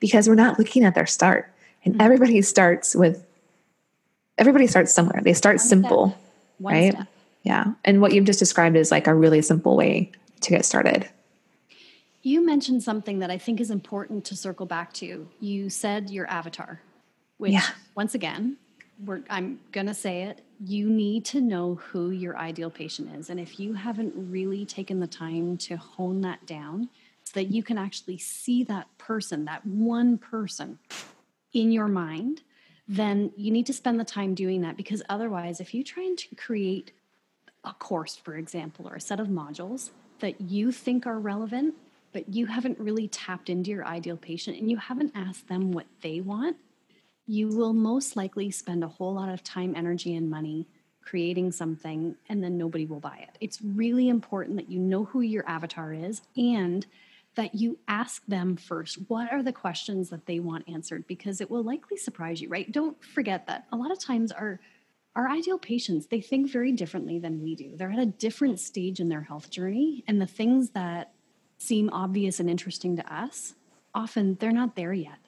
because 0.00 0.28
we're 0.28 0.34
not 0.34 0.58
looking 0.58 0.84
at 0.84 0.94
their 0.94 1.06
start. 1.06 1.52
And 1.84 1.94
mm-hmm. 1.94 2.02
everybody 2.02 2.42
starts 2.42 2.94
with 2.94 3.24
everybody 4.36 4.66
starts 4.66 4.94
somewhere. 4.94 5.20
They 5.22 5.34
start 5.34 5.54
One 5.54 5.66
simple 5.66 6.18
right? 6.60 6.92
step. 6.92 7.08
yeah. 7.42 7.72
And 7.84 8.00
what 8.00 8.12
you've 8.12 8.24
just 8.24 8.38
described 8.38 8.76
is 8.76 8.90
like 8.90 9.06
a 9.06 9.14
really 9.14 9.42
simple 9.42 9.76
way 9.76 10.12
to 10.42 10.50
get 10.50 10.64
started 10.64 11.08
you 12.22 12.44
mentioned 12.44 12.82
something 12.82 13.20
that 13.20 13.30
I 13.30 13.38
think 13.38 13.60
is 13.60 13.70
important 13.70 14.24
to 14.26 14.36
circle 14.36 14.66
back 14.66 14.92
to. 14.94 15.28
You 15.40 15.70
said 15.70 16.10
your 16.10 16.28
avatar, 16.28 16.80
which, 17.36 17.52
yeah. 17.52 17.66
once 17.94 18.14
again, 18.14 18.56
I'm 19.30 19.60
going 19.70 19.86
to 19.86 19.94
say 19.94 20.22
it. 20.24 20.42
You 20.64 20.90
need 20.90 21.24
to 21.26 21.40
know 21.40 21.76
who 21.76 22.10
your 22.10 22.36
ideal 22.36 22.70
patient 22.70 23.14
is. 23.16 23.30
And 23.30 23.38
if 23.38 23.60
you 23.60 23.74
haven't 23.74 24.12
really 24.16 24.66
taken 24.66 24.98
the 24.98 25.06
time 25.06 25.56
to 25.58 25.76
hone 25.76 26.20
that 26.22 26.44
down 26.46 26.88
so 27.22 27.32
that 27.34 27.44
you 27.44 27.62
can 27.62 27.78
actually 27.78 28.18
see 28.18 28.64
that 28.64 28.86
person, 28.98 29.44
that 29.44 29.64
one 29.64 30.18
person 30.18 30.78
in 31.52 31.70
your 31.70 31.86
mind, 31.86 32.42
then 32.88 33.30
you 33.36 33.52
need 33.52 33.66
to 33.66 33.72
spend 33.72 34.00
the 34.00 34.04
time 34.04 34.34
doing 34.34 34.62
that 34.62 34.76
because 34.76 35.02
otherwise, 35.08 35.60
if 35.60 35.74
you 35.74 35.84
try 35.84 36.14
to 36.16 36.34
create 36.34 36.90
a 37.64 37.72
course, 37.74 38.16
for 38.16 38.34
example, 38.36 38.88
or 38.88 38.96
a 38.96 39.00
set 39.00 39.20
of 39.20 39.28
modules 39.28 39.90
that 40.20 40.40
you 40.40 40.72
think 40.72 41.06
are 41.06 41.20
relevant 41.20 41.74
but 42.12 42.32
you 42.32 42.46
haven't 42.46 42.78
really 42.78 43.08
tapped 43.08 43.50
into 43.50 43.70
your 43.70 43.86
ideal 43.86 44.16
patient 44.16 44.58
and 44.58 44.70
you 44.70 44.76
haven't 44.76 45.12
asked 45.14 45.48
them 45.48 45.72
what 45.72 45.86
they 46.02 46.20
want, 46.20 46.56
you 47.26 47.48
will 47.48 47.72
most 47.72 48.16
likely 48.16 48.50
spend 48.50 48.82
a 48.82 48.88
whole 48.88 49.14
lot 49.14 49.28
of 49.28 49.44
time, 49.44 49.74
energy, 49.76 50.14
and 50.14 50.30
money 50.30 50.66
creating 51.02 51.52
something 51.52 52.16
and 52.28 52.42
then 52.42 52.58
nobody 52.58 52.84
will 52.86 53.00
buy 53.00 53.16
it. 53.16 53.36
It's 53.40 53.62
really 53.62 54.08
important 54.08 54.56
that 54.56 54.70
you 54.70 54.78
know 54.78 55.04
who 55.04 55.20
your 55.20 55.48
avatar 55.48 55.92
is 55.92 56.22
and 56.36 56.86
that 57.34 57.54
you 57.54 57.78
ask 57.86 58.22
them 58.26 58.56
first 58.56 58.98
what 59.08 59.32
are 59.32 59.42
the 59.42 59.52
questions 59.52 60.10
that 60.10 60.26
they 60.26 60.40
want 60.40 60.68
answered 60.68 61.06
because 61.06 61.40
it 61.40 61.50
will 61.50 61.62
likely 61.62 61.96
surprise 61.96 62.40
you, 62.40 62.48
right? 62.48 62.70
Don't 62.70 63.02
forget 63.02 63.46
that 63.46 63.66
a 63.72 63.76
lot 63.76 63.90
of 63.90 63.98
times 63.98 64.32
our 64.32 64.60
our 65.16 65.28
ideal 65.28 65.58
patients 65.58 66.06
they 66.06 66.20
think 66.20 66.48
very 66.50 66.70
differently 66.70 67.18
than 67.18 67.42
we 67.42 67.56
do 67.56 67.76
they're 67.76 67.90
at 67.90 67.98
a 67.98 68.06
different 68.06 68.60
stage 68.60 69.00
in 69.00 69.08
their 69.08 69.22
health 69.22 69.50
journey 69.50 70.04
and 70.06 70.20
the 70.20 70.26
things 70.26 70.70
that 70.70 71.12
seem 71.58 71.90
obvious 71.90 72.40
and 72.40 72.48
interesting 72.48 72.96
to 72.96 73.14
us, 73.14 73.54
often 73.94 74.36
they're 74.40 74.52
not 74.52 74.76
there 74.76 74.92
yet. 74.92 75.18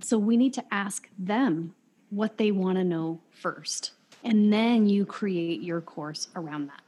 So 0.00 0.18
we 0.18 0.36
need 0.36 0.54
to 0.54 0.64
ask 0.70 1.08
them 1.18 1.74
what 2.10 2.38
they 2.38 2.50
want 2.50 2.78
to 2.78 2.84
know 2.84 3.20
first. 3.30 3.92
And 4.24 4.52
then 4.52 4.88
you 4.88 5.04
create 5.04 5.62
your 5.62 5.80
course 5.80 6.28
around 6.34 6.68
that. 6.68 6.80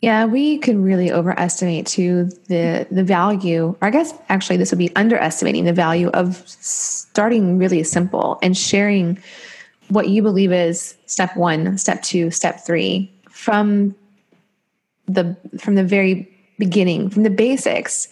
Yeah, 0.00 0.24
we 0.24 0.58
can 0.58 0.82
really 0.82 1.12
overestimate 1.12 1.86
too 1.86 2.24
the 2.48 2.86
the 2.90 3.04
value, 3.04 3.76
or 3.80 3.88
I 3.88 3.90
guess 3.90 4.12
actually 4.28 4.56
this 4.56 4.72
would 4.72 4.78
be 4.78 4.94
underestimating 4.96 5.64
the 5.64 5.72
value 5.72 6.08
of 6.08 6.42
starting 6.48 7.58
really 7.58 7.84
simple 7.84 8.40
and 8.42 8.56
sharing 8.56 9.22
what 9.88 10.08
you 10.08 10.22
believe 10.22 10.52
is 10.52 10.96
step 11.06 11.36
one, 11.36 11.78
step 11.78 12.02
two, 12.02 12.30
step 12.32 12.64
three 12.66 13.12
from 13.30 13.94
the 15.06 15.36
from 15.58 15.76
the 15.76 15.84
very 15.84 16.31
beginning, 16.62 17.10
from 17.10 17.24
the 17.24 17.30
basics, 17.30 18.06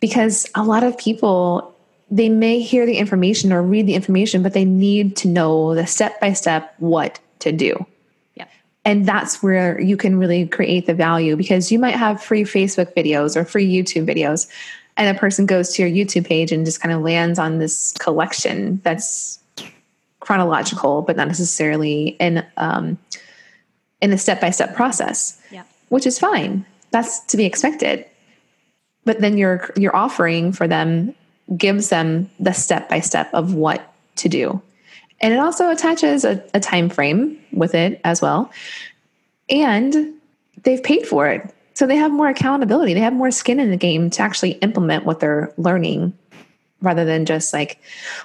because 0.00 0.48
a 0.54 0.64
lot 0.64 0.82
of 0.82 0.96
people 0.96 1.70
they 2.10 2.28
may 2.28 2.60
hear 2.60 2.86
the 2.86 2.96
information 2.96 3.52
or 3.52 3.62
read 3.62 3.86
the 3.86 3.94
information, 3.94 4.42
but 4.42 4.54
they 4.54 4.64
need 4.64 5.16
to 5.16 5.28
know 5.28 5.74
the 5.74 5.86
step 5.86 6.18
by 6.20 6.32
step 6.32 6.74
what 6.78 7.18
to 7.40 7.50
do. 7.50 7.86
Yeah. 8.36 8.46
And 8.84 9.04
that's 9.04 9.42
where 9.42 9.80
you 9.80 9.96
can 9.96 10.18
really 10.18 10.46
create 10.46 10.86
the 10.86 10.94
value 10.94 11.36
because 11.36 11.72
you 11.72 11.78
might 11.78 11.96
have 11.96 12.22
free 12.22 12.44
Facebook 12.44 12.94
videos 12.94 13.36
or 13.36 13.44
free 13.44 13.70
YouTube 13.70 14.06
videos, 14.06 14.48
and 14.96 15.14
a 15.14 15.18
person 15.18 15.44
goes 15.44 15.74
to 15.74 15.82
your 15.82 15.90
YouTube 15.90 16.26
page 16.26 16.52
and 16.52 16.64
just 16.64 16.80
kind 16.80 16.94
of 16.94 17.02
lands 17.02 17.38
on 17.38 17.58
this 17.58 17.92
collection 17.98 18.80
that's 18.82 19.38
chronological, 20.20 21.02
but 21.02 21.16
not 21.16 21.28
necessarily 21.28 22.16
in 22.20 22.44
um, 22.56 22.96
in 24.00 24.10
a 24.12 24.18
step 24.18 24.40
by 24.40 24.50
step 24.50 24.74
process. 24.74 25.38
Yeah. 25.50 25.64
Which 25.88 26.06
is 26.06 26.18
fine 26.18 26.64
that's 26.94 27.18
to 27.26 27.36
be 27.36 27.44
expected. 27.44 28.06
But 29.04 29.20
then 29.20 29.36
your 29.36 29.68
your 29.76 29.94
offering 29.94 30.52
for 30.52 30.68
them 30.68 31.12
gives 31.56 31.88
them 31.88 32.30
the 32.38 32.52
step 32.52 32.88
by 32.88 33.00
step 33.00 33.28
of 33.34 33.54
what 33.54 33.92
to 34.16 34.28
do. 34.28 34.62
And 35.20 35.34
it 35.34 35.40
also 35.40 35.70
attaches 35.70 36.24
a, 36.24 36.42
a 36.54 36.60
time 36.60 36.88
frame 36.88 37.36
with 37.52 37.74
it 37.74 38.00
as 38.04 38.22
well. 38.22 38.50
And 39.50 40.14
they've 40.62 40.82
paid 40.82 41.06
for 41.06 41.28
it. 41.28 41.52
So 41.74 41.86
they 41.86 41.96
have 41.96 42.12
more 42.12 42.28
accountability. 42.28 42.94
They 42.94 43.00
have 43.00 43.12
more 43.12 43.32
skin 43.32 43.58
in 43.58 43.70
the 43.70 43.76
game 43.76 44.08
to 44.10 44.22
actually 44.22 44.52
implement 44.52 45.04
what 45.04 45.18
they're 45.18 45.52
learning 45.56 46.16
rather 46.80 47.04
than 47.04 47.24
just 47.24 47.52
like 47.52 47.80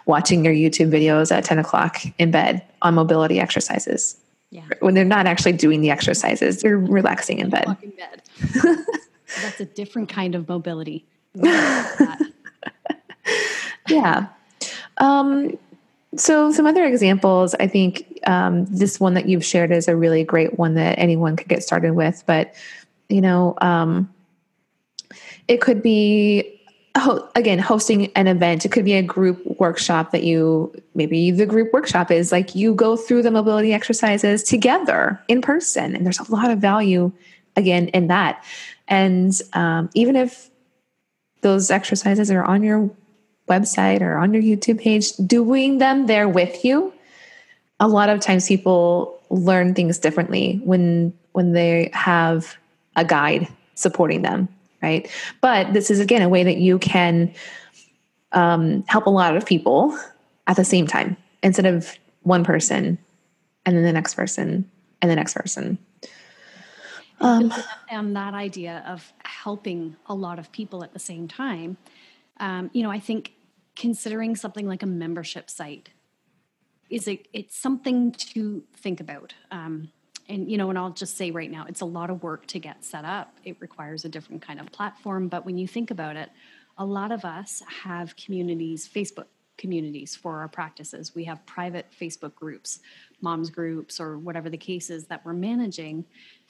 watching 0.06 0.44
your 0.44 0.54
youtube 0.54 0.92
videos 0.92 1.32
at 1.32 1.46
10 1.46 1.60
o'clock 1.60 2.02
in 2.18 2.30
bed 2.30 2.62
on 2.82 2.94
mobility 2.94 3.40
exercises 3.40 4.18
yeah. 4.52 4.66
When 4.80 4.96
they're 4.96 5.06
not 5.06 5.28
actually 5.28 5.54
doing 5.54 5.82
the 5.82 5.92
exercises, 5.92 6.62
they're 6.62 6.78
relaxing 6.78 7.40
in 7.40 7.50
bed. 7.50 7.66
bed. 7.66 8.22
That's 9.42 9.60
a 9.60 9.66
different 9.66 10.10
kind 10.10 10.34
of 10.34 10.50
mobility. 10.50 11.06
yeah. 13.88 14.28
Um, 14.98 15.58
so, 16.16 16.52
some 16.52 16.66
other 16.66 16.84
examples, 16.86 17.54
I 17.60 17.68
think 17.68 18.20
um, 18.26 18.66
this 18.66 19.00
one 19.00 19.14
that 19.14 19.30
you've 19.30 19.46
shared 19.46 19.72
is 19.72 19.88
a 19.88 19.96
really 19.96 20.24
great 20.24 20.58
one 20.58 20.74
that 20.74 20.98
anyone 20.98 21.36
could 21.36 21.48
get 21.48 21.62
started 21.62 21.94
with. 21.94 22.24
But, 22.26 22.56
you 23.08 23.22
know, 23.22 23.54
um, 23.62 24.12
it 25.48 25.62
could 25.62 25.84
be 25.84 26.59
again 27.36 27.60
hosting 27.60 28.08
an 28.14 28.28
event 28.28 28.66
it 28.66 28.72
could 28.72 28.84
be 28.84 28.94
a 28.94 29.02
group 29.02 29.40
workshop 29.60 30.12
that 30.12 30.24
you 30.24 30.74
maybe 30.96 31.32
the 31.32 31.46
group 31.46 31.72
workshop 31.72 32.12
is 32.12 32.32
like 32.32 32.56
you 32.56 32.74
go 32.74 32.98
through 32.98 33.22
the 33.22 33.32
mobility 33.32 33.74
exercises 33.74 34.44
together 34.44 35.20
in 35.28 35.42
person 35.42 35.96
and 35.96 36.06
there's 36.06 36.20
a 36.20 36.32
lot 36.32 36.52
of 36.52 36.60
value 36.60 37.12
again 37.60 37.90
in 37.90 38.08
that. 38.08 38.44
And 38.88 39.40
um, 39.54 39.90
even 39.94 40.16
if 40.16 40.50
those 41.42 41.70
exercises 41.70 42.32
are 42.32 42.44
on 42.44 42.64
your 42.64 42.90
website 43.48 44.02
or 44.02 44.18
on 44.18 44.34
your 44.34 44.42
YouTube 44.42 44.80
page, 44.80 45.16
doing 45.18 45.78
them 45.78 46.08
there 46.08 46.28
with 46.28 46.66
you, 46.66 46.92
a 47.80 47.88
lot 47.88 48.10
of 48.10 48.20
times 48.20 48.48
people 48.48 49.22
learn 49.30 49.76
things 49.76 50.00
differently 50.00 50.60
when 50.64 51.14
when 51.34 51.54
they 51.54 51.92
have 51.94 52.58
a 52.96 53.06
guide 53.06 53.48
supporting 53.76 54.24
them, 54.24 54.50
right? 54.82 55.10
But 55.42 55.74
this 55.74 55.92
is 55.92 56.00
again 56.00 56.22
a 56.22 56.30
way 56.30 56.44
that 56.44 56.58
you 56.58 56.80
can 56.80 57.34
um, 58.32 58.84
help 58.88 59.06
a 59.06 59.10
lot 59.10 59.36
of 59.36 59.46
people 59.46 59.98
at 60.48 60.56
the 60.56 60.66
same 60.66 60.88
time 60.88 61.18
instead 61.44 61.66
of 61.66 61.98
one 62.24 62.44
person 62.44 62.98
and 63.66 63.76
then 63.76 63.84
the 63.84 63.94
next 63.94 64.16
person 64.16 64.70
and 65.02 65.12
the 65.12 65.16
next 65.16 65.34
person. 65.34 65.78
Um, 67.22 67.54
and 67.90 68.16
that 68.16 68.34
idea 68.34 68.84
of 68.88 69.12
helping 69.26 69.96
a 70.06 70.16
lot 70.16 70.40
of 70.40 70.52
people 70.52 70.84
at 70.84 70.94
the 70.94 71.00
same 71.00 71.28
time, 71.28 71.78
um, 72.40 72.70
you 72.74 72.82
know, 72.82 72.92
I 72.92 73.00
think 73.00 73.34
considering 73.76 74.36
something 74.36 74.68
like 74.68 74.84
a 74.84 74.88
membership 74.88 75.50
site 75.50 75.90
is 76.90 77.08
a, 77.08 77.22
it's 77.34 77.58
something 77.58 78.12
to 78.14 78.64
think 78.76 79.00
about. 79.00 79.34
Um, 79.52 79.92
and 80.30 80.50
you 80.50 80.58
know, 80.58 80.70
and 80.70 80.78
I'll 80.78 80.92
just 80.92 81.18
say 81.18 81.32
right 81.32 81.50
now, 81.50 81.66
it's 81.68 81.82
a 81.82 81.86
lot 81.86 82.10
of 82.10 82.24
work 82.24 82.46
to 82.48 82.60
get 82.60 82.86
set 82.86 83.04
up. 83.04 83.36
It 83.44 83.58
requires 83.60 84.06
a 84.06 84.10
different 84.10 84.42
kind 84.42 84.60
of 84.60 84.72
platform, 84.72 85.28
but 85.28 85.46
when 85.46 85.58
you 85.58 85.68
think 85.68 85.92
about 85.92 86.16
it, 86.16 86.30
a 86.78 86.86
lot 86.86 87.12
of 87.12 87.26
us 87.26 87.62
have 87.84 88.16
communities, 88.16 88.88
Facebook 88.88 89.26
communities 89.58 90.16
for 90.16 90.40
our 90.40 90.48
practices. 90.48 91.14
We 91.14 91.26
have 91.26 91.46
private 91.46 91.88
Facebook 91.92 92.34
groups, 92.34 92.80
moms 93.20 93.50
groups, 93.50 94.00
or 94.00 94.18
whatever 94.18 94.50
the 94.50 94.58
case 94.58 94.90
is 94.90 95.06
that 95.08 95.26
we're 95.26 95.34
managing. 95.34 96.06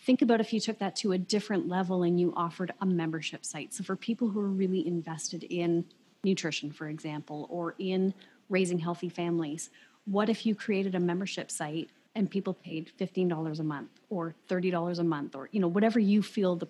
Think 0.05 0.21
about 0.21 0.39
if 0.39 0.53
you 0.53 0.59
took 0.59 0.77
that 0.77 0.95
to 0.97 1.13
a 1.13 1.17
different 1.17 1.67
level 1.67 2.03
and 2.03 2.19
you 2.19 2.33
offered 2.37 2.71
a 2.81 2.85
membership 2.85 3.43
site. 3.43 3.73
So, 3.73 3.83
for 3.83 3.95
people 3.95 4.29
who 4.29 4.39
are 4.39 4.49
really 4.49 4.85
invested 4.85 5.43
in 5.43 5.85
nutrition, 6.23 6.71
for 6.71 6.87
example, 6.87 7.47
or 7.49 7.73
in 7.79 8.13
raising 8.49 8.77
healthy 8.77 9.09
families, 9.09 9.71
what 10.05 10.29
if 10.29 10.45
you 10.45 10.53
created 10.53 10.95
a 10.95 10.99
membership 10.99 11.49
site 11.49 11.89
and 12.19 12.29
people 12.29 12.53
paid 12.53 12.91
$15 12.99 13.59
a 13.59 13.63
month 13.63 13.89
or 14.09 14.35
$30 14.49 14.99
a 14.99 15.03
month 15.03 15.35
or 15.35 15.49
you 15.51 15.59
know 15.59 15.67
whatever 15.67 15.99
you 15.99 16.21
feel 16.21 16.55
the 16.55 16.67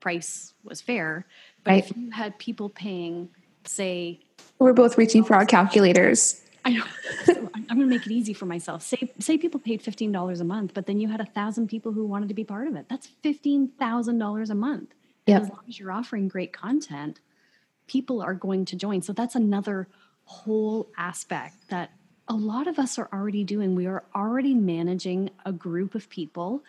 price 0.00 0.52
was 0.64 0.80
fair 0.80 1.24
but 1.64 1.70
right. 1.70 1.84
if 1.84 1.96
you 1.96 2.10
had 2.10 2.38
people 2.38 2.68
paying 2.68 3.28
say 3.64 4.20
we're 4.58 4.72
both 4.72 4.98
reaching 4.98 5.24
for 5.24 5.34
our 5.34 5.46
calculators 5.46 6.42
I 6.64 6.72
know. 6.72 6.84
So 7.24 7.50
I'm 7.54 7.76
going 7.76 7.80
to 7.80 7.86
make 7.86 8.06
it 8.06 8.12
easy 8.12 8.34
for 8.34 8.46
myself. 8.46 8.82
Say, 8.82 9.10
say 9.18 9.38
people 9.38 9.60
paid 9.60 9.80
fifteen 9.80 10.12
dollars 10.12 10.40
a 10.40 10.44
month, 10.44 10.74
but 10.74 10.86
then 10.86 11.00
you 11.00 11.08
had 11.08 11.20
a 11.20 11.24
thousand 11.24 11.68
people 11.68 11.92
who 11.92 12.04
wanted 12.04 12.28
to 12.28 12.34
be 12.34 12.44
part 12.44 12.68
of 12.68 12.76
it. 12.76 12.86
That's 12.88 13.06
fifteen 13.06 13.68
thousand 13.78 14.18
dollars 14.18 14.50
a 14.50 14.54
month. 14.54 14.94
Yeah. 15.26 15.40
As 15.40 15.48
long 15.48 15.62
as 15.68 15.78
you're 15.78 15.92
offering 15.92 16.28
great 16.28 16.52
content, 16.52 17.20
people 17.86 18.20
are 18.20 18.34
going 18.34 18.64
to 18.66 18.76
join. 18.76 19.02
So 19.02 19.12
that's 19.12 19.34
another 19.34 19.88
whole 20.24 20.90
aspect 20.98 21.68
that 21.70 21.90
a 22.28 22.34
lot 22.34 22.66
of 22.66 22.78
us 22.78 22.98
are 22.98 23.08
already 23.12 23.44
doing. 23.44 23.74
We 23.74 23.86
are 23.86 24.04
already 24.14 24.54
managing 24.54 25.30
a 25.44 25.52
group 25.52 25.94
of 25.94 26.08
people 26.08 26.62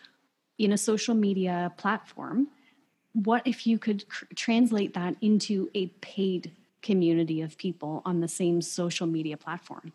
in 0.58 0.72
a 0.72 0.78
social 0.78 1.14
media 1.14 1.72
platform. 1.76 2.48
What 3.12 3.46
if 3.46 3.66
you 3.66 3.78
could 3.78 4.08
cr- 4.08 4.24
translate 4.34 4.94
that 4.94 5.16
into 5.20 5.68
a 5.74 5.88
paid 6.00 6.52
community 6.82 7.42
of 7.42 7.58
people 7.58 8.02
on 8.04 8.20
the 8.20 8.28
same 8.28 8.62
social 8.62 9.06
media 9.06 9.36
platform? 9.36 9.92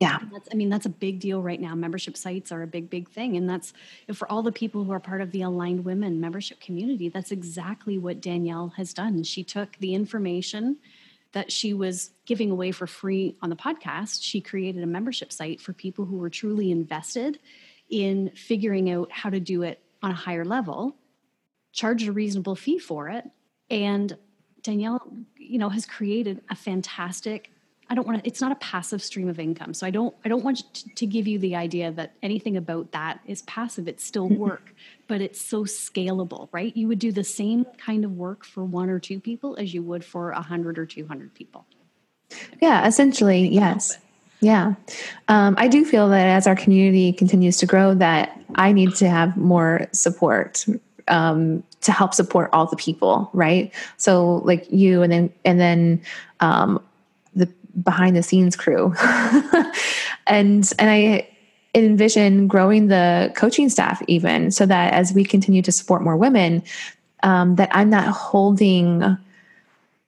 Yeah. 0.00 0.18
That's, 0.32 0.48
I 0.50 0.56
mean, 0.56 0.68
that's 0.68 0.86
a 0.86 0.90
big 0.90 1.20
deal 1.20 1.42
right 1.42 1.60
now. 1.60 1.76
Membership 1.76 2.16
sites 2.16 2.50
are 2.50 2.62
a 2.62 2.66
big, 2.66 2.90
big 2.90 3.08
thing. 3.08 3.36
And 3.36 3.48
that's 3.48 3.72
for 4.12 4.30
all 4.30 4.42
the 4.42 4.50
people 4.50 4.82
who 4.82 4.90
are 4.90 4.98
part 4.98 5.20
of 5.20 5.30
the 5.30 5.42
Aligned 5.42 5.84
Women 5.84 6.20
membership 6.20 6.60
community, 6.60 7.08
that's 7.08 7.30
exactly 7.30 7.98
what 7.98 8.20
Danielle 8.20 8.72
has 8.76 8.92
done. 8.92 9.22
She 9.22 9.44
took 9.44 9.78
the 9.78 9.94
information 9.94 10.78
that 11.32 11.50
she 11.50 11.72
was 11.74 12.10
giving 12.26 12.50
away 12.50 12.72
for 12.72 12.86
free 12.86 13.36
on 13.42 13.50
the 13.50 13.56
podcast, 13.56 14.22
she 14.22 14.40
created 14.40 14.82
a 14.82 14.86
membership 14.86 15.32
site 15.32 15.60
for 15.60 15.72
people 15.72 16.04
who 16.04 16.16
were 16.16 16.30
truly 16.30 16.70
invested 16.70 17.38
in 17.88 18.30
figuring 18.34 18.90
out 18.90 19.10
how 19.12 19.30
to 19.30 19.40
do 19.40 19.62
it 19.62 19.80
on 20.02 20.10
a 20.10 20.14
higher 20.14 20.44
level, 20.44 20.96
charged 21.72 22.08
a 22.08 22.12
reasonable 22.12 22.56
fee 22.56 22.78
for 22.78 23.08
it. 23.08 23.24
And 23.70 24.16
Danielle, 24.62 25.00
you 25.36 25.58
know, 25.58 25.68
has 25.68 25.86
created 25.86 26.42
a 26.50 26.54
fantastic 26.54 27.51
I 27.92 27.94
don't 27.94 28.06
want 28.06 28.24
to 28.24 28.26
it's 28.26 28.40
not 28.40 28.52
a 28.52 28.54
passive 28.54 29.02
stream 29.02 29.28
of 29.28 29.38
income. 29.38 29.74
So 29.74 29.86
I 29.86 29.90
don't 29.90 30.14
I 30.24 30.30
don't 30.30 30.42
want 30.42 30.64
to, 30.72 30.88
to 30.94 31.06
give 31.06 31.28
you 31.28 31.38
the 31.38 31.54
idea 31.54 31.92
that 31.92 32.14
anything 32.22 32.56
about 32.56 32.90
that 32.92 33.20
is 33.26 33.42
passive. 33.42 33.86
It's 33.86 34.02
still 34.02 34.28
work, 34.30 34.74
but 35.08 35.20
it's 35.20 35.38
so 35.38 35.64
scalable, 35.64 36.48
right? 36.52 36.74
You 36.74 36.88
would 36.88 36.98
do 36.98 37.12
the 37.12 37.22
same 37.22 37.66
kind 37.76 38.06
of 38.06 38.12
work 38.12 38.46
for 38.46 38.64
one 38.64 38.88
or 38.88 38.98
two 38.98 39.20
people 39.20 39.56
as 39.56 39.74
you 39.74 39.82
would 39.82 40.06
for 40.06 40.30
a 40.30 40.36
100 40.36 40.78
or 40.78 40.86
200 40.86 41.34
people. 41.34 41.66
Yeah, 42.62 42.86
essentially, 42.86 43.46
yes. 43.48 43.98
Yeah. 44.40 44.74
Um, 45.28 45.54
I 45.58 45.68
do 45.68 45.84
feel 45.84 46.08
that 46.08 46.28
as 46.28 46.46
our 46.46 46.56
community 46.56 47.12
continues 47.12 47.58
to 47.58 47.66
grow 47.66 47.94
that 47.96 48.40
I 48.54 48.72
need 48.72 48.94
to 48.96 49.08
have 49.10 49.36
more 49.36 49.86
support 49.92 50.64
um, 51.08 51.62
to 51.82 51.92
help 51.92 52.14
support 52.14 52.48
all 52.54 52.64
the 52.64 52.76
people, 52.76 53.28
right? 53.34 53.70
So 53.98 54.36
like 54.46 54.66
you 54.72 55.02
and 55.02 55.12
then 55.12 55.32
and 55.44 55.60
then 55.60 56.02
um, 56.40 56.82
behind 57.82 58.16
the 58.16 58.22
scenes 58.22 58.56
crew. 58.56 58.94
and 60.26 60.70
and 60.78 60.90
I 60.90 61.28
envision 61.74 62.48
growing 62.48 62.88
the 62.88 63.32
coaching 63.34 63.68
staff 63.68 64.02
even 64.06 64.50
so 64.50 64.66
that 64.66 64.92
as 64.92 65.12
we 65.12 65.24
continue 65.24 65.62
to 65.62 65.72
support 65.72 66.02
more 66.02 66.16
women, 66.16 66.62
um, 67.22 67.56
that 67.56 67.70
I'm 67.72 67.88
not 67.88 68.08
holding 68.08 69.16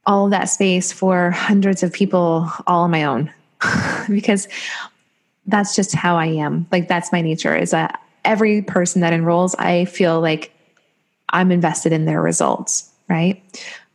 all 0.07 0.27
of 0.27 0.31
that 0.31 0.45
space 0.45 0.93
for 0.93 1.31
hundreds 1.31 1.83
of 1.83 1.93
people 1.93 2.51
all 2.67 2.83
on 2.83 2.91
my 2.91 3.05
own 3.05 3.33
because 4.09 4.47
that's 5.47 5.75
just 5.75 5.95
how 5.95 6.17
I 6.17 6.27
am. 6.27 6.67
Like 6.71 6.89
that's 6.89 7.13
my 7.13 7.21
nature 7.21 7.57
is 7.57 7.71
that 7.71 8.01
every 8.25 8.63
person 8.63 9.01
that 9.01 9.13
enrolls, 9.13 9.55
I 9.57 9.87
feel 9.87 10.21
like 10.21 10.53
I'm 11.31 11.51
invested 11.51 11.93
in 11.93 12.05
their 12.05 12.21
results, 12.21 12.91
right? 13.09 13.43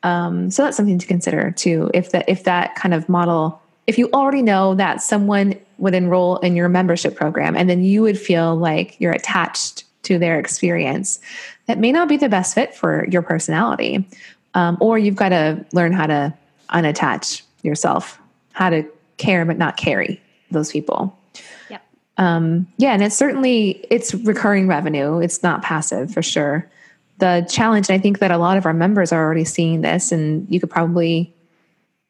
Um, 0.04 0.50
so 0.50 0.64
that's 0.64 0.78
something 0.78 1.00
to 1.00 1.08
consider 1.08 1.52
too. 1.52 1.90
If 1.94 2.12
that 2.12 2.28
if 2.28 2.44
that 2.44 2.76
kind 2.76 2.94
of 2.94 3.10
model, 3.10 3.62
if 3.88 3.98
you 3.98 4.10
already 4.14 4.42
know 4.42 4.76
that 4.76 5.02
someone 5.02 5.56
would 5.78 5.94
enroll 5.94 6.38
in 6.38 6.56
your 6.56 6.70
membership 6.70 7.16
program, 7.16 7.56
and 7.56 7.70
then 7.70 7.84
you 7.84 8.02
would 8.02 8.18
feel 8.18 8.56
like 8.56 9.00
you're 9.00 9.12
attached 9.12 9.84
to 10.04 10.18
their 10.18 10.40
experience, 10.40 11.20
that 11.66 11.78
may 11.78 11.92
not 11.92 12.08
be 12.08 12.18
the 12.18 12.30
best 12.30 12.56
fit 12.56 12.74
for 12.74 13.08
your 13.10 13.22
personality. 13.22 14.08
Um, 14.56 14.78
or 14.80 14.98
you've 14.98 15.16
got 15.16 15.30
to 15.30 15.64
learn 15.74 15.92
how 15.92 16.08
to 16.08 16.34
unattach 16.70 17.44
yourself, 17.62 18.20
how 18.54 18.70
to 18.70 18.84
care 19.18 19.46
but 19.46 19.58
not 19.58 19.78
carry 19.78 20.20
those 20.50 20.72
people. 20.72 21.16
Yep. 21.70 21.82
Um, 22.18 22.68
yeah, 22.78 22.94
and 22.94 23.04
it's 23.04 23.16
certainly 23.16 23.86
it's 23.92 24.16
recurring 24.16 24.68
revenue. 24.68 25.20
It's 25.20 25.44
not 25.44 25.62
passive 25.62 26.12
for 26.12 26.24
sure 26.24 26.70
the 27.20 27.46
challenge, 27.50 27.90
and 27.90 27.96
I 27.96 28.02
think 28.02 28.20
that 28.20 28.32
a 28.32 28.38
lot 28.38 28.58
of 28.58 28.66
our 28.66 28.74
members 28.74 29.12
are 29.12 29.24
already 29.24 29.46
seeing 29.46 29.82
this, 29.82 30.12
and 30.12 30.48
you 30.50 30.60
could 30.60 30.70
probably 30.70 31.34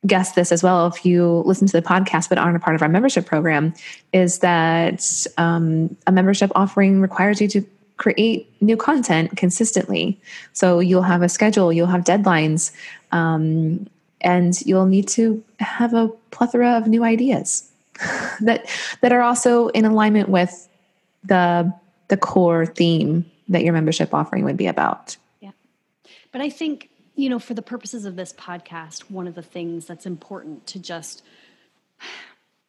guess 0.08 0.32
this 0.32 0.52
as 0.52 0.64
well 0.64 0.88
if 0.88 1.06
you 1.06 1.44
listen 1.46 1.68
to 1.68 1.74
the 1.74 1.82
podcast 1.82 2.30
but 2.30 2.38
aren't 2.38 2.56
a 2.56 2.60
part 2.60 2.76
of 2.76 2.82
our 2.82 2.88
membership 2.88 3.26
program, 3.26 3.74
is 4.14 4.40
that 4.40 5.28
um, 5.38 5.96
a 6.08 6.12
membership 6.12 6.52
offering 6.56 7.02
requires 7.02 7.42
you 7.42 7.48
to 7.50 7.66
create 7.98 8.50
new 8.62 8.78
content 8.78 9.36
consistently. 9.36 10.18
So 10.54 10.80
you'll 10.80 11.02
have 11.02 11.22
a 11.22 11.28
schedule, 11.28 11.74
you'll 11.74 11.88
have 11.88 12.06
deadlines, 12.06 12.72
um, 13.12 13.88
and 14.22 14.60
you'll 14.62 14.86
need 14.86 15.08
to 15.10 15.44
have 15.60 15.94
a 15.94 16.08
plethora 16.32 16.78
of 16.78 16.88
new 16.88 17.04
ideas 17.04 17.70
that 18.42 18.70
that 19.02 19.12
are 19.12 19.22
also 19.22 19.68
in 19.70 19.86
alignment 19.86 20.30
with 20.30 20.68
the 21.26 21.72
the 22.08 22.18
core 22.18 22.66
theme 22.66 23.26
that 23.50 23.64
your 23.64 23.74
membership 23.74 24.14
offering 24.14 24.46
would 24.46 24.58
be 24.58 24.68
about. 24.68 25.18
Yeah. 25.42 25.52
But 26.32 26.42
I 26.42 26.50
think, 26.50 26.90
you 27.16 27.30
know, 27.30 27.40
for 27.40 27.54
the 27.54 27.62
purposes 27.62 28.06
of 28.06 28.16
this 28.16 28.32
podcast, 28.34 29.12
one 29.12 29.28
of 29.28 29.36
the 29.36 29.42
things 29.42 29.86
that's 29.86 30.06
important 30.06 30.66
to 30.68 30.80
just 30.80 31.24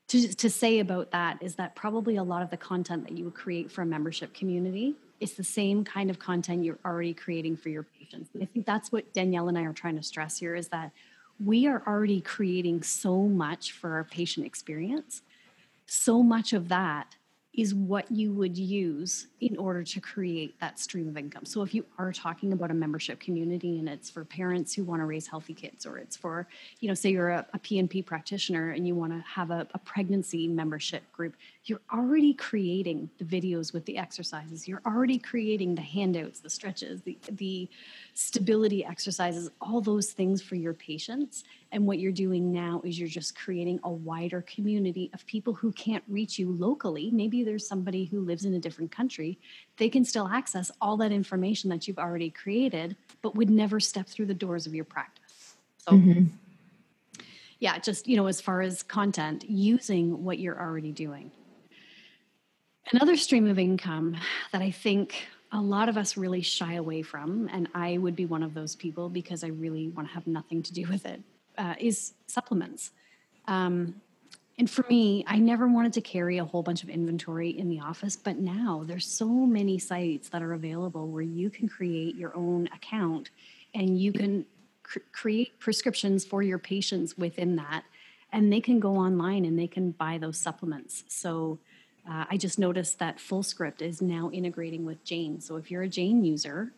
to, 0.09 0.35
to 0.35 0.51
say 0.51 0.81
about 0.81 1.13
that 1.13 1.41
is 1.41 1.55
that 1.55 1.77
probably 1.77 2.17
a 2.17 2.25
lot 2.25 2.43
of 2.43 2.51
the 2.51 2.57
content 2.57 3.05
that 3.07 3.17
you 3.17 3.25
would 3.27 3.35
create 3.35 3.71
for 3.71 3.83
a 3.83 3.87
membership 3.87 4.35
community 4.35 4.97
is 5.21 5.35
the 5.35 5.45
same 5.45 5.85
kind 5.85 6.11
of 6.11 6.19
content 6.19 6.65
you're 6.65 6.81
already 6.85 7.15
creating 7.15 7.57
for 7.57 7.69
your 7.69 7.85
patients. 7.85 8.31
I 8.43 8.47
think 8.47 8.67
that's 8.67 8.91
what 8.91 9.13
Danielle 9.13 9.47
and 9.49 9.57
I 9.57 9.63
are 9.63 9.73
trying 9.73 9.97
to 9.97 10.03
stress 10.03 10.39
here 10.39 10.57
is 10.57 10.67
that 10.69 10.91
we 11.39 11.69
are 11.69 11.83
already 11.87 12.21
creating 12.21 12.83
so 12.83 13.23
much 13.23 13.71
for 13.71 13.93
our 13.93 14.03
patient 14.03 14.47
experience. 14.47 15.23
So 15.87 16.25
much 16.25 16.53
of 16.53 16.69
that 16.71 17.15
is 17.53 17.75
what 17.75 18.11
you 18.13 18.33
would 18.33 18.57
use 18.57 19.27
in 19.41 19.57
order 19.57 19.83
to 19.83 20.01
create 20.01 20.59
that 20.61 20.79
stream 20.79 21.09
of 21.09 21.17
income. 21.17 21.45
So 21.45 21.63
if 21.63 21.75
you 21.75 21.85
are 21.99 22.13
talking 22.13 22.53
about 22.53 22.71
a 22.71 22.75
membership 22.75 23.19
community 23.19 23.81
and 23.81 23.89
it's 23.89 24.09
for 24.09 24.25
parents 24.25 24.73
who 24.73 24.85
want 24.85 25.01
to 25.01 25.07
raise 25.07 25.27
healthy 25.27 25.55
kids, 25.55 25.85
or 25.85 25.99
it's 25.99 26.17
for, 26.17 26.47
you 26.79 26.87
know, 26.87 26.95
say 26.95 27.11
you're 27.11 27.31
a, 27.31 27.47
a 27.53 27.59
PNP 27.59 28.07
practitioner 28.07 28.71
and 28.71 28.87
you 28.87 28.95
want 28.95 29.13
to 29.13 29.21
have 29.29 29.51
a, 29.51 29.67
a 29.75 29.79
pregnancy 29.79 30.47
membership 30.47 31.03
group, 31.11 31.35
you're 31.65 31.81
already 31.93 32.33
creating 32.33 33.11
the 33.19 33.25
videos 33.25 33.75
with 33.75 33.85
the 33.85 33.99
exercises. 33.99 34.67
You're 34.67 34.81
already 34.87 35.19
creating 35.19 35.75
the 35.75 35.83
handouts, 35.83 36.41
the 36.41 36.49
stretches, 36.49 37.03
the, 37.03 37.19
the 37.33 37.69
stability 38.15 38.83
exercises, 38.85 39.51
all 39.61 39.83
those 39.83 40.11
things 40.13 40.41
for 40.41 40.55
your 40.55 40.73
patients. 40.73 41.45
And 41.73 41.87
what 41.87 41.99
you're 41.99 42.13
doing 42.13 42.51
now 42.51 42.81
is 42.83 42.99
you're 42.99 43.09
just 43.09 43.39
creating 43.39 43.79
a 43.85 43.91
wider 43.91 44.41
community 44.43 45.11
of 45.13 45.27
people 45.27 45.53
who 45.53 45.71
can't 45.73 46.03
reach 46.09 46.39
you 46.39 46.51
locally. 46.51 47.11
Maybe 47.13 47.45
there's 47.45 47.67
somebody 47.67 48.07
who 48.07 48.21
lives 48.21 48.47
in 48.47 48.55
a 48.55 48.59
different 48.59 48.91
country. 48.91 49.39
They 49.77 49.91
can 49.91 50.05
still 50.05 50.29
access 50.29 50.71
all 50.81 50.97
that 50.97 51.13
information 51.13 51.69
that 51.71 51.87
you've 51.87 51.99
already 51.99 52.31
created, 52.31 52.97
but 53.21 53.35
would 53.37 53.51
never 53.51 53.81
step 53.81 54.07
through 54.07 54.27
the 54.27 54.35
doors 54.35 54.67
of 54.67 54.75
your 54.75 54.87
practice. 54.87 55.57
So, 55.77 55.93
mm-hmm. 55.93 56.25
yeah, 57.59 57.79
just, 57.79 58.09
you 58.09 58.17
know, 58.17 58.29
as 58.29 58.41
far 58.41 58.63
as 58.63 58.83
content, 58.83 59.45
using 59.49 60.25
what 60.25 60.39
you're 60.39 60.59
already 60.59 60.93
doing. 60.93 61.31
Another 62.93 63.17
stream 63.17 63.47
of 63.47 63.59
income 63.59 64.17
that 64.53 64.63
I 64.63 64.73
think 64.73 65.29
a 65.53 65.61
lot 65.61 65.89
of 65.89 65.97
us 65.97 66.17
really 66.17 66.43
shy 66.43 66.75
away 66.75 67.03
from, 67.03 67.49
and 67.53 67.69
I 67.73 67.99
would 67.99 68.17
be 68.17 68.27
one 68.27 68.43
of 68.43 68.53
those 68.53 68.75
people 68.75 69.09
because 69.09 69.45
I 69.45 69.49
really 69.49 69.91
want 69.91 70.09
to 70.09 70.15
have 70.15 70.27
nothing 70.27 70.61
to 70.65 70.73
do 70.73 70.87
with 70.89 71.07
it, 71.07 71.23
uh, 71.57 71.75
is 71.79 72.15
supplements. 72.27 72.91
Um, 73.47 74.01
and 74.59 74.69
for 74.69 74.85
me, 74.91 75.25
I 75.29 75.39
never 75.39 75.69
wanted 75.69 75.93
to 75.95 76.01
carry 76.01 76.39
a 76.39 76.45
whole 76.45 76.65
bunch 76.65 76.83
of 76.83 76.89
inventory 76.89 77.51
in 77.51 77.69
the 77.69 77.79
office, 77.81 78.17
but 78.17 78.39
now 78.39 78.83
there's 78.85 79.07
so 79.07 79.29
many 79.29 79.79
sites 79.79 80.29
that 80.31 80.43
are 80.43 80.53
available 80.53 81.09
where 81.09 81.23
you 81.23 81.49
can 81.49 81.69
create 81.69 82.17
your 82.17 82.37
own 82.37 82.69
account 82.75 83.31
and 83.73 84.01
you 84.01 84.13
can 84.13 84.45
cr- 84.83 84.99
create 85.13 85.59
prescriptions 85.61 86.25
for 86.25 86.43
your 86.43 86.59
patients 86.59 87.17
within 87.17 87.55
that, 87.57 87.85
and 88.33 88.53
they 88.53 88.61
can 88.61 88.81
go 88.81 88.97
online 88.97 89.45
and 89.45 89.57
they 89.57 89.69
can 89.69 89.93
buy 89.93 90.19
those 90.19 90.39
supplements. 90.39 91.05
So 91.09 91.59
uh, 92.09 92.25
I 92.31 92.37
just 92.37 92.59
noticed 92.59 92.99
that 92.99 93.19
FullScript 93.19 93.83
is 93.83 94.01
now 94.01 94.31
integrating 94.33 94.85
with 94.85 95.05
Jane. 95.05 95.41
So 95.41 95.57
if 95.57 95.71
you're 95.71 95.83
a 95.83 95.89
Jane 95.89 96.25
user, 96.25 96.73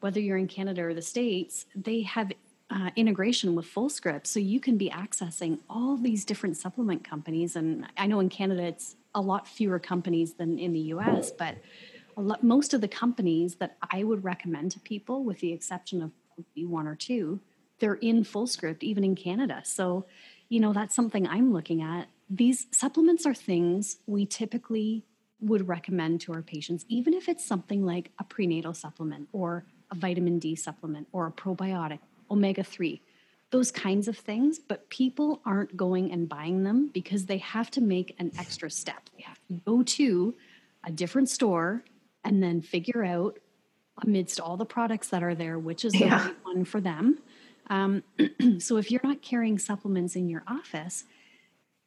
whether 0.00 0.20
you're 0.20 0.36
in 0.36 0.48
Canada 0.48 0.82
or 0.82 0.94
the 0.94 1.02
States, 1.02 1.66
they 1.74 2.02
have 2.02 2.32
uh, 2.70 2.90
integration 2.96 3.54
with 3.54 3.66
FullScript. 3.66 4.26
So 4.26 4.40
you 4.40 4.60
can 4.60 4.76
be 4.76 4.90
accessing 4.90 5.60
all 5.68 5.96
these 5.96 6.24
different 6.24 6.56
supplement 6.56 7.08
companies. 7.08 7.56
And 7.56 7.86
I 7.96 8.06
know 8.06 8.20
in 8.20 8.28
Canada, 8.28 8.62
it's 8.64 8.96
a 9.14 9.20
lot 9.20 9.46
fewer 9.46 9.78
companies 9.78 10.34
than 10.34 10.58
in 10.58 10.72
the 10.72 10.80
US, 10.80 11.30
but 11.30 11.56
lot, 12.16 12.42
most 12.42 12.74
of 12.74 12.80
the 12.80 12.88
companies 12.88 13.56
that 13.56 13.76
I 13.90 14.04
would 14.04 14.24
recommend 14.24 14.72
to 14.72 14.80
people, 14.80 15.24
with 15.24 15.40
the 15.40 15.52
exception 15.52 16.02
of 16.02 16.10
one 16.56 16.86
or 16.86 16.94
two, 16.94 17.40
they're 17.78 17.94
in 17.94 18.24
FullScript, 18.24 18.82
even 18.82 19.04
in 19.04 19.14
Canada. 19.14 19.62
So, 19.64 20.06
you 20.48 20.60
know, 20.60 20.72
that's 20.72 20.94
something 20.94 21.26
I'm 21.26 21.52
looking 21.52 21.82
at 21.82 22.08
these 22.28 22.66
supplements 22.70 23.26
are 23.26 23.34
things 23.34 23.98
we 24.06 24.26
typically 24.26 25.04
would 25.40 25.68
recommend 25.68 26.20
to 26.22 26.32
our 26.32 26.42
patients, 26.42 26.84
even 26.88 27.14
if 27.14 27.28
it's 27.28 27.44
something 27.44 27.84
like 27.84 28.10
a 28.18 28.24
prenatal 28.24 28.72
supplement 28.72 29.28
or 29.32 29.64
a 29.90 29.94
vitamin 29.94 30.38
D 30.38 30.56
supplement 30.56 31.06
or 31.12 31.26
a 31.26 31.32
probiotic, 31.32 31.98
omega 32.30 32.64
3, 32.64 33.00
those 33.50 33.70
kinds 33.70 34.08
of 34.08 34.16
things. 34.16 34.58
But 34.58 34.88
people 34.88 35.40
aren't 35.44 35.76
going 35.76 36.12
and 36.12 36.28
buying 36.28 36.64
them 36.64 36.90
because 36.92 37.26
they 37.26 37.38
have 37.38 37.70
to 37.72 37.80
make 37.80 38.14
an 38.18 38.32
extra 38.38 38.70
step. 38.70 39.10
They 39.16 39.22
have 39.22 39.38
to 39.48 39.54
go 39.66 39.82
to 39.82 40.34
a 40.84 40.90
different 40.90 41.28
store 41.28 41.84
and 42.24 42.42
then 42.42 42.62
figure 42.62 43.04
out, 43.04 43.38
amidst 44.02 44.40
all 44.40 44.56
the 44.56 44.64
products 44.64 45.08
that 45.10 45.22
are 45.22 45.34
there, 45.34 45.58
which 45.58 45.84
is 45.84 45.92
the 45.92 46.00
yeah. 46.00 46.26
right 46.26 46.36
one 46.42 46.64
for 46.64 46.80
them. 46.80 47.18
Um, 47.68 48.02
so 48.58 48.76
if 48.76 48.90
you're 48.90 49.00
not 49.04 49.22
carrying 49.22 49.58
supplements 49.58 50.16
in 50.16 50.28
your 50.28 50.42
office, 50.46 51.04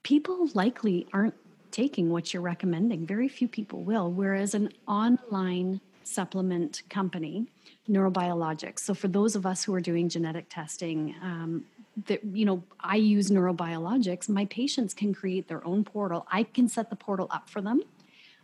people 0.04 0.50
likely 0.54 1.08
aren't 1.14 1.36
taking 1.72 2.10
what 2.10 2.34
you're 2.34 2.42
recommending. 2.42 3.06
Very 3.06 3.28
few 3.28 3.48
people 3.48 3.82
will. 3.84 4.12
Whereas 4.12 4.54
an 4.54 4.70
online 4.88 5.82
supplement 6.04 6.82
company, 6.90 7.46
Neurobiologix. 7.90 8.80
So 8.80 8.94
for 8.94 9.08
those 9.08 9.36
of 9.36 9.46
us 9.46 9.64
who 9.64 9.74
are 9.74 9.82
doing 9.82 10.10
genetic 10.10 10.50
testing, 10.50 11.16
um, 11.22 11.66
that 12.06 12.24
you 12.24 12.46
know, 12.46 12.64
I 12.80 12.96
use 12.96 13.30
Neurobiologix. 13.30 14.30
My 14.30 14.46
patients 14.46 14.94
can 14.94 15.14
create 15.14 15.48
their 15.48 15.66
own 15.66 15.84
portal. 15.84 16.26
I 16.32 16.44
can 16.44 16.70
set 16.70 16.90
the 16.90 16.96
portal 16.96 17.28
up 17.32 17.50
for 17.50 17.62
them. 17.62 17.82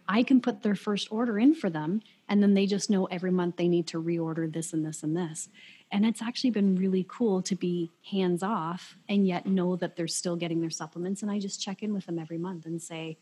I 0.08 0.24
can 0.24 0.42
put 0.42 0.64
their 0.64 0.76
first 0.76 1.08
order 1.12 1.40
in 1.40 1.56
for 1.56 1.70
them, 1.70 2.02
and 2.28 2.44
then 2.44 2.56
they 2.56 2.66
just 2.66 2.90
know 2.90 3.06
every 3.06 3.32
month 3.32 3.56
they 3.56 3.70
need 3.70 3.88
to 3.88 4.02
reorder 4.02 4.52
this 4.52 4.74
and 4.74 4.86
this 4.86 5.02
and 5.02 5.16
this. 5.16 5.50
And 5.94 6.08
it's 6.08 6.24
actually 6.24 6.50
been 6.50 6.76
really 6.76 7.06
cool 7.08 7.44
to 7.44 7.56
be 7.56 7.92
hands 8.10 8.42
off 8.42 8.98
and 9.08 9.28
yet 9.28 9.46
know 9.46 9.76
that 9.76 9.96
they're 9.96 10.08
still 10.08 10.36
getting 10.36 10.60
their 10.60 10.72
supplements. 10.72 11.22
And 11.22 11.30
I 11.30 11.38
just 11.38 11.62
check 11.62 11.84
in 11.84 11.94
with 11.94 12.08
them 12.08 12.18
every 12.18 12.40
month 12.40 12.66
and 12.66 12.82
say, 12.82 13.16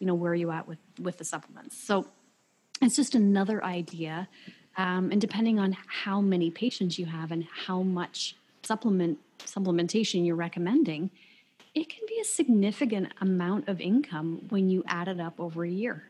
you 0.00 0.08
know, 0.08 0.14
where 0.14 0.32
are 0.32 0.34
you 0.34 0.50
at 0.50 0.66
with, 0.66 0.80
with 1.00 1.18
the 1.18 1.24
supplements? 1.24 1.78
So 1.78 2.08
it's 2.82 2.96
just 2.96 3.14
another 3.14 3.64
idea. 3.64 4.28
Um, 4.76 5.12
and 5.12 5.20
depending 5.20 5.60
on 5.60 5.76
how 5.86 6.20
many 6.20 6.50
patients 6.50 6.98
you 6.98 7.06
have 7.06 7.30
and 7.30 7.44
how 7.44 7.82
much 7.82 8.36
supplement 8.64 9.18
supplementation 9.38 10.26
you're 10.26 10.34
recommending, 10.34 11.10
it 11.76 11.88
can 11.88 12.02
be 12.08 12.18
a 12.20 12.24
significant 12.24 13.12
amount 13.20 13.68
of 13.68 13.80
income 13.80 14.46
when 14.48 14.68
you 14.68 14.82
add 14.88 15.06
it 15.06 15.20
up 15.20 15.38
over 15.38 15.64
a 15.64 15.70
year. 15.70 16.08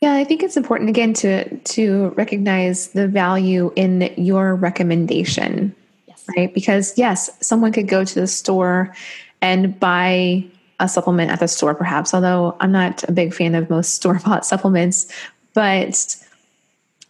Yeah, 0.00 0.14
I 0.14 0.24
think 0.24 0.42
it's 0.42 0.56
important 0.56 0.88
again 0.90 1.12
to 1.14 1.56
to 1.56 2.08
recognize 2.16 2.88
the 2.88 3.08
value 3.08 3.72
in 3.76 4.12
your 4.16 4.54
recommendation. 4.54 5.74
Yes. 6.06 6.24
Right? 6.36 6.52
Because 6.52 6.96
yes, 6.96 7.30
someone 7.40 7.72
could 7.72 7.88
go 7.88 8.04
to 8.04 8.14
the 8.14 8.26
store 8.26 8.94
and 9.40 9.78
buy 9.78 10.44
a 10.80 10.88
supplement 10.88 11.30
at 11.30 11.40
the 11.40 11.48
store 11.48 11.74
perhaps, 11.74 12.14
although 12.14 12.56
I'm 12.60 12.72
not 12.72 13.04
a 13.08 13.12
big 13.12 13.32
fan 13.34 13.54
of 13.54 13.70
most 13.70 13.94
store-bought 14.00 14.44
supplements, 14.44 15.06
but 15.54 16.16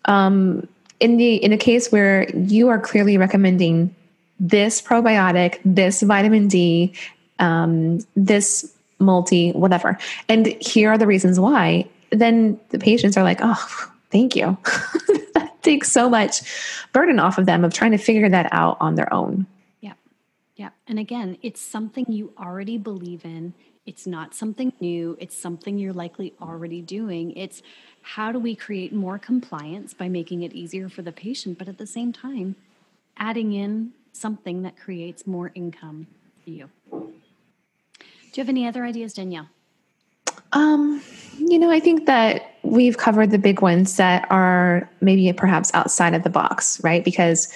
um 0.06 0.68
in 1.00 1.16
the 1.16 1.36
in 1.36 1.52
a 1.52 1.58
case 1.58 1.90
where 1.90 2.30
you 2.36 2.68
are 2.68 2.78
clearly 2.78 3.18
recommending 3.18 3.94
this 4.40 4.82
probiotic, 4.82 5.60
this 5.64 6.02
vitamin 6.02 6.48
D, 6.48 6.92
um, 7.38 8.00
this 8.16 8.72
multi, 8.98 9.52
whatever. 9.52 9.98
And 10.28 10.46
here 10.60 10.90
are 10.90 10.98
the 10.98 11.06
reasons 11.06 11.38
why 11.38 11.88
then 12.18 12.60
the 12.70 12.78
patients 12.78 13.16
are 13.16 13.22
like, 13.22 13.40
oh, 13.42 13.88
thank 14.10 14.36
you. 14.36 14.56
that 15.34 15.52
takes 15.62 15.90
so 15.90 16.08
much 16.08 16.42
burden 16.92 17.18
off 17.18 17.38
of 17.38 17.46
them 17.46 17.64
of 17.64 17.72
trying 17.72 17.92
to 17.92 17.98
figure 17.98 18.28
that 18.28 18.48
out 18.52 18.76
on 18.80 18.94
their 18.94 19.12
own. 19.12 19.46
Yeah. 19.80 19.94
Yeah. 20.56 20.70
And 20.86 20.98
again, 20.98 21.38
it's 21.42 21.60
something 21.60 22.04
you 22.08 22.32
already 22.38 22.78
believe 22.78 23.24
in. 23.24 23.54
It's 23.86 24.06
not 24.06 24.34
something 24.34 24.72
new. 24.80 25.16
It's 25.20 25.36
something 25.36 25.78
you're 25.78 25.92
likely 25.92 26.32
already 26.40 26.80
doing. 26.80 27.32
It's 27.32 27.62
how 28.02 28.32
do 28.32 28.38
we 28.38 28.54
create 28.54 28.92
more 28.92 29.18
compliance 29.18 29.94
by 29.94 30.08
making 30.08 30.42
it 30.42 30.52
easier 30.52 30.88
for 30.88 31.02
the 31.02 31.12
patient, 31.12 31.58
but 31.58 31.68
at 31.68 31.78
the 31.78 31.86
same 31.86 32.12
time, 32.12 32.56
adding 33.16 33.52
in 33.52 33.92
something 34.12 34.62
that 34.62 34.78
creates 34.78 35.26
more 35.26 35.50
income 35.54 36.06
for 36.42 36.50
you. 36.50 36.70
Do 36.90 38.40
you 38.40 38.42
have 38.42 38.48
any 38.48 38.66
other 38.66 38.84
ideas, 38.84 39.14
Danielle? 39.14 39.48
Um, 40.54 41.02
you 41.38 41.58
know, 41.58 41.70
I 41.70 41.80
think 41.80 42.06
that 42.06 42.54
we've 42.62 42.96
covered 42.96 43.30
the 43.30 43.38
big 43.38 43.60
ones 43.60 43.96
that 43.96 44.26
are 44.30 44.88
maybe 45.00 45.30
perhaps 45.32 45.70
outside 45.74 46.14
of 46.14 46.22
the 46.22 46.30
box, 46.30 46.82
right? 46.82 47.04
Because 47.04 47.52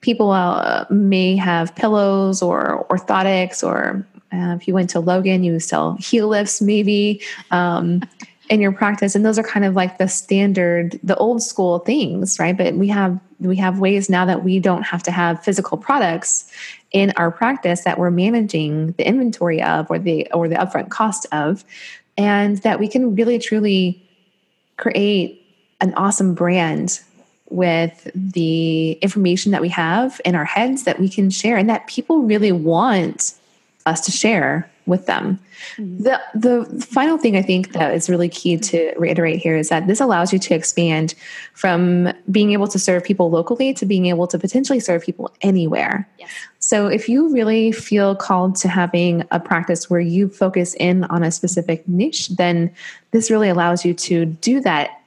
people 0.00 0.30
uh, 0.30 0.86
may 0.90 1.36
have 1.36 1.74
pillows 1.76 2.42
or 2.42 2.86
orthotics, 2.90 3.62
or 3.62 4.04
uh, 4.32 4.56
if 4.58 4.66
you 4.66 4.74
went 4.74 4.90
to 4.90 5.00
Logan, 5.00 5.44
you 5.44 5.60
sell 5.60 5.96
heel 5.96 6.28
lifts 6.28 6.60
maybe 6.60 7.20
um, 7.50 8.02
in 8.48 8.60
your 8.60 8.72
practice, 8.72 9.14
and 9.14 9.24
those 9.24 9.38
are 9.38 9.44
kind 9.44 9.64
of 9.64 9.74
like 9.74 9.98
the 9.98 10.08
standard, 10.08 10.98
the 11.02 11.16
old 11.16 11.42
school 11.42 11.80
things, 11.80 12.38
right? 12.38 12.56
But 12.56 12.74
we 12.74 12.88
have 12.88 13.20
we 13.38 13.56
have 13.56 13.78
ways 13.78 14.10
now 14.10 14.24
that 14.24 14.42
we 14.42 14.58
don't 14.58 14.82
have 14.82 15.02
to 15.04 15.10
have 15.10 15.42
physical 15.42 15.78
products 15.78 16.50
in 16.92 17.12
our 17.16 17.30
practice 17.30 17.82
that 17.82 17.98
we're 17.98 18.10
managing 18.10 18.92
the 18.92 19.06
inventory 19.06 19.62
of 19.62 19.90
or 19.90 19.98
the 19.98 20.30
or 20.32 20.48
the 20.48 20.56
upfront 20.56 20.90
cost 20.90 21.26
of 21.32 21.64
and 22.18 22.58
that 22.58 22.80
we 22.80 22.88
can 22.88 23.14
really 23.14 23.38
truly 23.38 24.06
create 24.76 25.44
an 25.80 25.94
awesome 25.94 26.34
brand 26.34 27.00
with 27.48 28.10
the 28.14 28.92
information 28.92 29.52
that 29.52 29.60
we 29.60 29.68
have 29.68 30.20
in 30.24 30.34
our 30.34 30.44
heads 30.44 30.84
that 30.84 31.00
we 31.00 31.08
can 31.08 31.30
share 31.30 31.56
and 31.56 31.68
that 31.68 31.86
people 31.86 32.22
really 32.22 32.52
want 32.52 33.34
us 33.86 34.00
to 34.02 34.10
share 34.10 34.70
with 34.90 35.06
them. 35.06 35.38
Mm-hmm. 35.76 36.02
The 36.02 36.20
the 36.34 36.84
final 36.84 37.16
thing 37.16 37.36
I 37.36 37.42
think 37.42 37.72
that 37.72 37.94
is 37.94 38.10
really 38.10 38.28
key 38.28 38.58
to 38.58 38.92
reiterate 38.98 39.38
here 39.38 39.56
is 39.56 39.70
that 39.70 39.86
this 39.86 40.00
allows 40.00 40.32
you 40.32 40.38
to 40.38 40.54
expand 40.54 41.14
from 41.54 42.12
being 42.30 42.52
able 42.52 42.68
to 42.68 42.78
serve 42.78 43.02
people 43.02 43.30
locally 43.30 43.72
to 43.74 43.86
being 43.86 44.06
able 44.06 44.26
to 44.26 44.38
potentially 44.38 44.80
serve 44.80 45.02
people 45.02 45.32
anywhere. 45.40 46.06
Yes. 46.18 46.30
So, 46.58 46.86
if 46.86 47.08
you 47.08 47.32
really 47.32 47.72
feel 47.72 48.14
called 48.14 48.56
to 48.56 48.68
having 48.68 49.24
a 49.30 49.40
practice 49.40 49.88
where 49.88 50.00
you 50.00 50.28
focus 50.28 50.74
in 50.74 51.04
on 51.04 51.22
a 51.22 51.30
specific 51.30 51.88
niche, 51.88 52.28
then 52.28 52.70
this 53.12 53.30
really 53.30 53.48
allows 53.48 53.84
you 53.84 53.94
to 53.94 54.26
do 54.26 54.60
that 54.60 55.00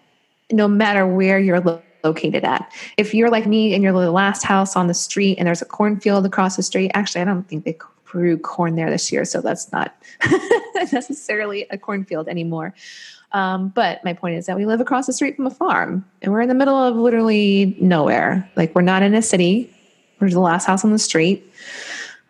no 0.52 0.67
matter 0.67 1.06
where 1.08 1.39
you're 1.39 1.60
lo- 1.60 1.82
located 2.04 2.43
at. 2.43 2.72
If 2.98 3.13
you're 3.13 3.30
like 3.30 3.48
me 3.48 3.74
and 3.74 3.84
you're 3.84 3.93
the 3.93 4.12
last 4.12 4.43
house 4.43 4.76
on 4.76 4.88
the 4.88 4.93
street 4.93 5.38
and 5.38 5.48
there's 5.48 5.62
a 5.62 5.65
cornfield 5.65 6.26
across 6.26 6.56
the 6.56 6.63
street, 6.63 6.91
actually, 6.93 7.22
I 7.22 7.26
don't 7.26 7.48
think 7.48 7.63
they 7.63 7.78
grew 8.13 8.38
corn 8.38 8.76
there 8.76 8.91
this 8.91 9.12
year, 9.12 9.26
so 9.26 9.41
that's 9.41 9.71
not 9.71 9.95
necessarily 10.91 11.65
a 11.71 11.80
cornfield 11.80 12.28
anymore. 12.28 12.76
Um, 13.32 13.69
but 13.69 14.04
my 14.06 14.13
point 14.13 14.36
is 14.36 14.45
that 14.45 14.56
we 14.56 14.67
live 14.67 14.80
across 14.80 15.08
the 15.08 15.13
street 15.13 15.36
from 15.36 15.47
a 15.47 15.49
farm 15.49 16.06
and 16.21 16.32
we're 16.32 16.41
in 16.41 16.47
the 16.49 16.54
middle 16.54 16.76
of 16.76 16.95
literally 16.95 17.76
nowhere. 17.82 18.47
Like, 18.56 18.76
we're 18.76 18.84
not 18.84 19.02
in 19.02 19.15
a 19.15 19.23
city, 19.23 19.76
we're 20.19 20.30
the 20.30 20.39
last 20.39 20.65
house 20.65 20.86
on 20.86 20.91
the 20.91 20.99
street. 20.99 21.43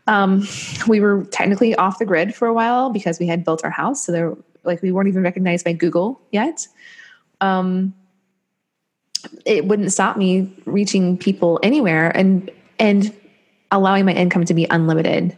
Um, 0.07 0.47
we 0.87 1.01
were 1.01 1.25
technically 1.31 1.75
off 1.75 1.99
the 1.99 2.05
grid 2.05 2.33
for 2.33 2.47
a 2.47 2.53
while 2.53 2.89
because 2.89 3.19
we 3.19 3.27
had 3.27 3.43
built 3.43 3.65
our 3.65 3.69
house. 3.69 4.05
So 4.05 4.13
there, 4.13 4.33
like, 4.63 4.81
we 4.81 4.93
weren't 4.93 5.09
even 5.09 5.21
recognized 5.21 5.65
by 5.65 5.73
Google 5.73 6.21
yet. 6.31 6.65
Um, 7.41 7.93
it 9.45 9.65
wouldn't 9.65 9.91
stop 9.91 10.15
me 10.15 10.53
reaching 10.65 11.17
people 11.17 11.59
anywhere 11.61 12.09
and 12.15 12.49
and 12.79 13.13
allowing 13.71 14.05
my 14.05 14.13
income 14.13 14.45
to 14.45 14.53
be 14.53 14.65
unlimited 14.69 15.37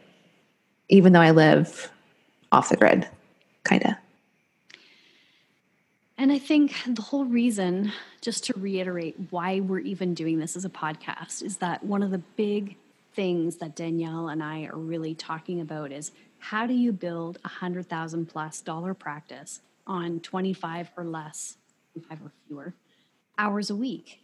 even 0.90 1.14
though 1.14 1.22
i 1.22 1.32
live 1.32 1.92
off 2.52 2.70
the 2.70 2.78
grid 2.78 3.08
kind 3.64 3.84
of 3.86 3.94
and 6.18 6.32
i 6.32 6.38
think 6.38 6.74
the 6.88 7.02
whole 7.02 7.26
reason 7.26 7.92
just 8.22 8.44
to 8.44 8.54
reiterate 8.58 9.16
why 9.30 9.60
we're 9.60 9.80
even 9.80 10.14
doing 10.14 10.40
this 10.40 10.56
as 10.56 10.66
a 10.66 10.70
podcast 10.70 11.44
is 11.44 11.58
that 11.58 11.84
one 11.84 12.04
of 12.04 12.12
the 12.12 12.22
big 12.36 12.76
things 13.14 13.58
that 13.58 13.76
danielle 13.76 14.30
and 14.30 14.44
i 14.44 14.64
are 14.66 14.78
really 14.78 15.16
talking 15.16 15.62
about 15.62 15.92
is 15.92 16.12
how 16.40 16.66
do 16.68 16.74
you 16.74 16.92
build 16.92 17.40
a 17.44 17.48
hundred 17.48 17.88
thousand 17.90 18.28
plus 18.28 18.62
dollar 18.62 18.94
practice 18.94 19.62
on 19.88 20.20
25 20.20 20.92
or 20.98 21.04
less 21.06 21.58
25 21.94 22.26
or 22.26 22.32
fewer 22.48 22.74
hours 23.38 23.70
a 23.70 23.76
week. 23.76 24.20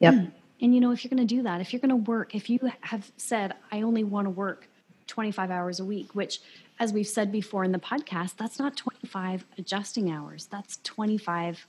Yep. 0.00 0.32
And 0.58 0.74
you 0.74 0.80
know, 0.80 0.90
if 0.90 1.04
you're 1.04 1.10
going 1.10 1.18
to 1.18 1.34
do 1.34 1.42
that, 1.42 1.60
if 1.60 1.74
you're 1.74 1.80
going 1.80 1.90
to 1.90 2.10
work, 2.10 2.34
if 2.34 2.48
you 2.48 2.58
have 2.80 3.12
said, 3.18 3.52
I 3.70 3.82
only 3.82 4.04
want 4.04 4.24
to 4.24 4.30
work 4.30 4.70
25 5.06 5.50
hours 5.50 5.80
a 5.80 5.84
week, 5.84 6.14
which, 6.14 6.40
as 6.78 6.92
we've 6.92 7.06
said 7.06 7.32
before 7.32 7.64
in 7.64 7.72
the 7.72 7.78
podcast, 7.78 8.36
that's 8.36 8.58
not 8.58 8.76
25 8.76 9.44
adjusting 9.58 10.10
hours, 10.10 10.46
that's 10.46 10.78
25 10.82 11.66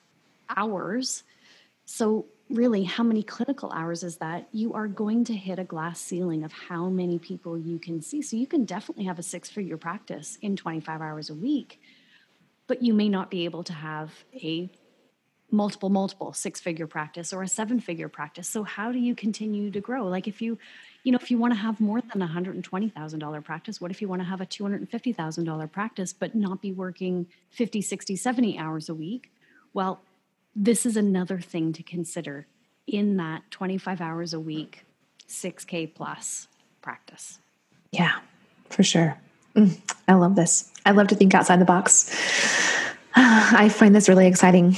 hours. 0.55 1.23
So, 1.85 2.25
really, 2.49 2.83
how 2.83 3.03
many 3.03 3.23
clinical 3.23 3.71
hours 3.71 4.03
is 4.03 4.17
that? 4.17 4.47
You 4.51 4.73
are 4.73 4.87
going 4.87 5.23
to 5.25 5.33
hit 5.33 5.59
a 5.59 5.63
glass 5.63 5.99
ceiling 5.99 6.43
of 6.43 6.51
how 6.51 6.89
many 6.89 7.19
people 7.19 7.57
you 7.57 7.79
can 7.79 8.01
see. 8.01 8.21
So, 8.21 8.35
you 8.35 8.47
can 8.47 8.65
definitely 8.65 9.05
have 9.05 9.19
a 9.19 9.23
six 9.23 9.49
figure 9.49 9.77
practice 9.77 10.37
in 10.41 10.55
25 10.55 11.01
hours 11.01 11.29
a 11.29 11.35
week, 11.35 11.79
but 12.67 12.81
you 12.81 12.93
may 12.93 13.09
not 13.09 13.29
be 13.29 13.45
able 13.45 13.63
to 13.63 13.73
have 13.73 14.11
a 14.33 14.69
multiple 15.49 15.89
multiple 15.89 16.33
six 16.33 16.59
figure 16.59 16.87
practice 16.87 17.31
or 17.31 17.41
a 17.41 17.47
seven 17.47 17.79
figure 17.79 18.09
practice 18.09 18.49
so 18.49 18.63
how 18.63 18.91
do 18.91 18.99
you 18.99 19.15
continue 19.15 19.71
to 19.71 19.79
grow 19.79 20.05
like 20.05 20.27
if 20.27 20.41
you 20.41 20.57
you 21.07 21.13
know 21.13 21.19
if 21.21 21.31
you 21.31 21.37
want 21.37 21.53
to 21.53 21.59
have 21.59 21.79
more 21.79 22.01
than 22.01 22.21
a 22.21 22.27
$120000 22.27 23.43
practice 23.45 23.79
what 23.79 23.91
if 23.91 24.01
you 24.01 24.09
want 24.09 24.21
to 24.21 24.27
have 24.27 24.41
a 24.41 24.45
$250000 24.45 25.71
practice 25.71 26.11
but 26.11 26.35
not 26.35 26.61
be 26.61 26.73
working 26.73 27.27
50 27.49 27.81
60 27.81 28.17
70 28.17 28.59
hours 28.59 28.89
a 28.89 28.93
week? 28.93 29.31
Well 29.73 30.01
this 30.53 30.85
is 30.85 30.97
another 30.97 31.39
thing 31.39 31.71
to 31.71 31.81
consider 31.81 32.45
in 32.87 33.15
that 33.15 33.49
25 33.51 34.01
hours 34.01 34.33
a 34.33 34.39
week 34.41 34.83
6k 35.29 35.95
plus 35.95 36.49
practice. 36.81 37.39
Yeah 37.91 38.19
for 38.69 38.83
sure. 38.83 39.17
Mm, 39.55 39.79
i 40.09 40.13
love 40.13 40.35
this. 40.35 40.73
I 40.85 40.91
love 40.91 41.07
to 41.07 41.15
think 41.15 41.33
outside 41.33 41.61
the 41.61 41.65
box 41.65 42.13
I 43.19 43.69
find 43.69 43.95
this 43.95 44.07
really 44.07 44.27
exciting. 44.27 44.75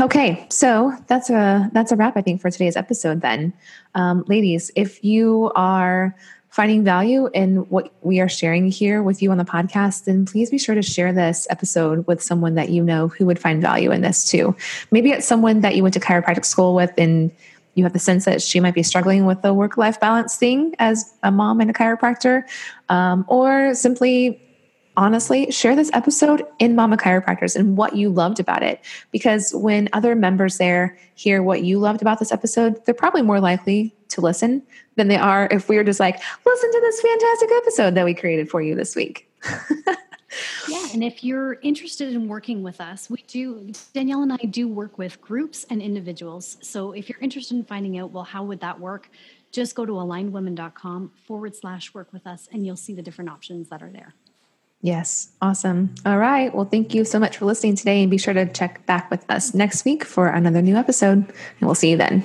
Okay, 0.00 0.44
so 0.50 0.92
that's 1.06 1.30
a 1.30 1.70
that's 1.72 1.92
a 1.92 1.96
wrap, 1.96 2.16
I 2.16 2.20
think, 2.20 2.40
for 2.40 2.50
today's 2.50 2.74
episode. 2.74 3.20
Then, 3.20 3.52
um, 3.94 4.24
ladies, 4.26 4.72
if 4.74 5.04
you 5.04 5.52
are 5.54 6.16
finding 6.48 6.82
value 6.82 7.30
in 7.32 7.58
what 7.68 7.92
we 8.02 8.18
are 8.18 8.28
sharing 8.28 8.66
here 8.66 9.04
with 9.04 9.22
you 9.22 9.30
on 9.30 9.38
the 9.38 9.44
podcast, 9.44 10.06
then 10.06 10.26
please 10.26 10.50
be 10.50 10.58
sure 10.58 10.74
to 10.74 10.82
share 10.82 11.12
this 11.12 11.46
episode 11.48 12.04
with 12.08 12.20
someone 12.20 12.56
that 12.56 12.70
you 12.70 12.82
know 12.82 13.06
who 13.06 13.24
would 13.24 13.38
find 13.38 13.62
value 13.62 13.92
in 13.92 14.00
this 14.00 14.28
too. 14.28 14.56
Maybe 14.90 15.12
it's 15.12 15.26
someone 15.26 15.60
that 15.60 15.76
you 15.76 15.84
went 15.84 15.94
to 15.94 16.00
chiropractic 16.00 16.44
school 16.44 16.74
with 16.74 16.92
and 16.98 17.30
you 17.74 17.84
have 17.84 17.92
the 17.92 18.00
sense 18.00 18.24
that 18.24 18.42
she 18.42 18.58
might 18.58 18.74
be 18.74 18.82
struggling 18.82 19.26
with 19.26 19.42
the 19.42 19.54
work 19.54 19.76
life 19.76 20.00
balance 20.00 20.36
thing 20.36 20.74
as 20.80 21.14
a 21.22 21.30
mom 21.30 21.60
and 21.60 21.70
a 21.70 21.72
chiropractor, 21.72 22.42
um, 22.88 23.24
or 23.28 23.76
simply 23.76 24.49
honestly, 24.96 25.50
share 25.50 25.76
this 25.76 25.90
episode 25.92 26.46
in 26.58 26.74
Mama 26.74 26.96
Chiropractors 26.96 27.56
and 27.56 27.76
what 27.76 27.96
you 27.96 28.10
loved 28.10 28.40
about 28.40 28.62
it. 28.62 28.80
Because 29.10 29.52
when 29.54 29.88
other 29.92 30.14
members 30.14 30.58
there 30.58 30.98
hear 31.14 31.42
what 31.42 31.62
you 31.62 31.78
loved 31.78 32.02
about 32.02 32.18
this 32.18 32.32
episode, 32.32 32.84
they're 32.84 32.94
probably 32.94 33.22
more 33.22 33.40
likely 33.40 33.94
to 34.08 34.20
listen 34.20 34.62
than 34.96 35.08
they 35.08 35.16
are 35.16 35.48
if 35.50 35.68
we 35.68 35.76
were 35.76 35.84
just 35.84 36.00
like, 36.00 36.20
listen 36.44 36.72
to 36.72 36.80
this 36.80 37.00
fantastic 37.00 37.50
episode 37.56 37.94
that 37.94 38.04
we 38.04 38.14
created 38.14 38.50
for 38.50 38.60
you 38.60 38.74
this 38.74 38.96
week. 38.96 39.30
yeah, 40.68 40.86
and 40.92 41.02
if 41.02 41.24
you're 41.24 41.54
interested 41.62 42.12
in 42.12 42.28
working 42.28 42.62
with 42.62 42.80
us, 42.80 43.08
we 43.08 43.24
do, 43.26 43.72
Danielle 43.92 44.22
and 44.22 44.32
I 44.32 44.36
do 44.36 44.68
work 44.68 44.98
with 44.98 45.20
groups 45.20 45.64
and 45.70 45.80
individuals. 45.80 46.58
So 46.60 46.92
if 46.92 47.08
you're 47.08 47.20
interested 47.20 47.56
in 47.56 47.64
finding 47.64 47.98
out, 47.98 48.10
well, 48.10 48.24
how 48.24 48.44
would 48.44 48.60
that 48.60 48.78
work? 48.78 49.10
Just 49.52 49.74
go 49.74 49.84
to 49.84 49.92
alignedwomen.com 49.92 51.12
forward 51.26 51.56
slash 51.56 51.92
work 51.92 52.12
with 52.12 52.26
us 52.26 52.48
and 52.52 52.64
you'll 52.64 52.76
see 52.76 52.94
the 52.94 53.02
different 53.02 53.30
options 53.30 53.68
that 53.68 53.82
are 53.82 53.90
there. 53.90 54.14
Yes, 54.82 55.28
awesome. 55.42 55.94
All 56.06 56.16
right. 56.16 56.54
Well, 56.54 56.64
thank 56.64 56.94
you 56.94 57.04
so 57.04 57.18
much 57.18 57.36
for 57.36 57.44
listening 57.44 57.76
today 57.76 58.00
and 58.00 58.10
be 58.10 58.16
sure 58.16 58.32
to 58.32 58.46
check 58.46 58.86
back 58.86 59.10
with 59.10 59.30
us 59.30 59.52
next 59.52 59.84
week 59.84 60.04
for 60.04 60.28
another 60.28 60.62
new 60.62 60.76
episode. 60.76 61.18
And 61.18 61.60
we'll 61.60 61.74
see 61.74 61.90
you 61.90 61.98
then. 61.98 62.24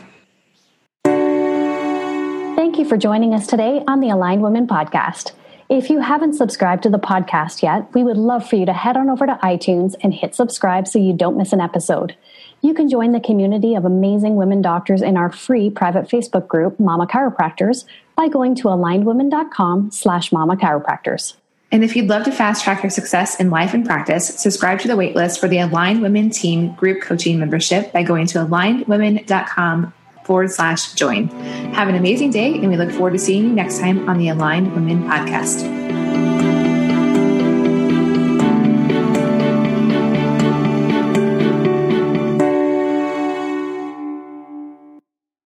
Thank 2.55 2.79
you 2.79 2.85
for 2.85 2.97
joining 2.97 3.33
us 3.33 3.45
today 3.47 3.83
on 3.87 3.99
the 3.99 4.09
Aligned 4.09 4.41
Women 4.41 4.67
podcast. 4.67 5.33
If 5.67 5.89
you 5.89 5.99
haven't 5.99 6.33
subscribed 6.33 6.83
to 6.83 6.89
the 6.89 6.99
podcast 6.99 7.63
yet, 7.63 7.93
we 7.93 8.03
would 8.03 8.17
love 8.17 8.47
for 8.47 8.55
you 8.55 8.65
to 8.67 8.73
head 8.73 8.95
on 8.95 9.09
over 9.09 9.25
to 9.25 9.39
iTunes 9.43 9.95
and 10.01 10.13
hit 10.13 10.35
subscribe 10.35 10.87
so 10.87 10.99
you 10.99 11.11
don't 11.11 11.37
miss 11.37 11.53
an 11.53 11.59
episode. 11.59 12.15
You 12.61 12.73
can 12.73 12.87
join 12.87 13.11
the 13.11 13.19
community 13.19 13.75
of 13.75 13.83
amazing 13.83 14.35
women 14.35 14.61
doctors 14.61 15.01
in 15.01 15.17
our 15.17 15.31
free 15.31 15.69
private 15.69 16.07
Facebook 16.07 16.47
group, 16.47 16.79
Mama 16.79 17.07
Chiropractors, 17.07 17.85
by 18.15 18.27
going 18.27 18.55
to 18.55 18.63
alignedwomen.com 18.65 19.91
slash 19.91 20.31
mama 20.31 20.55
chiropractors. 20.55 21.35
And 21.71 21.83
if 21.83 21.95
you'd 21.95 22.07
love 22.07 22.23
to 22.25 22.31
fast 22.31 22.63
track 22.63 22.83
your 22.83 22.89
success 22.89 23.39
in 23.39 23.49
life 23.49 23.73
and 23.73 23.85
practice, 23.85 24.27
subscribe 24.39 24.79
to 24.79 24.87
the 24.87 24.93
waitlist 24.93 25.39
for 25.39 25.47
the 25.47 25.59
Aligned 25.59 26.01
Women 26.01 26.29
Team 26.29 26.73
Group 26.75 27.01
Coaching 27.01 27.39
Membership 27.39 27.91
by 27.91 28.03
going 28.03 28.27
to 28.27 28.39
alignedwomen.com 28.39 29.93
forward 30.23 30.51
slash 30.51 30.93
join. 30.93 31.27
Have 31.73 31.87
an 31.87 31.95
amazing 31.95 32.31
day, 32.31 32.53
and 32.53 32.69
we 32.69 32.77
look 32.77 32.91
forward 32.91 33.13
to 33.13 33.19
seeing 33.19 33.43
you 33.43 33.53
next 33.53 33.79
time 33.79 34.07
on 34.09 34.17
the 34.17 34.29
Aligned 34.29 34.73
Women 34.73 35.03
Podcast. 35.03 35.84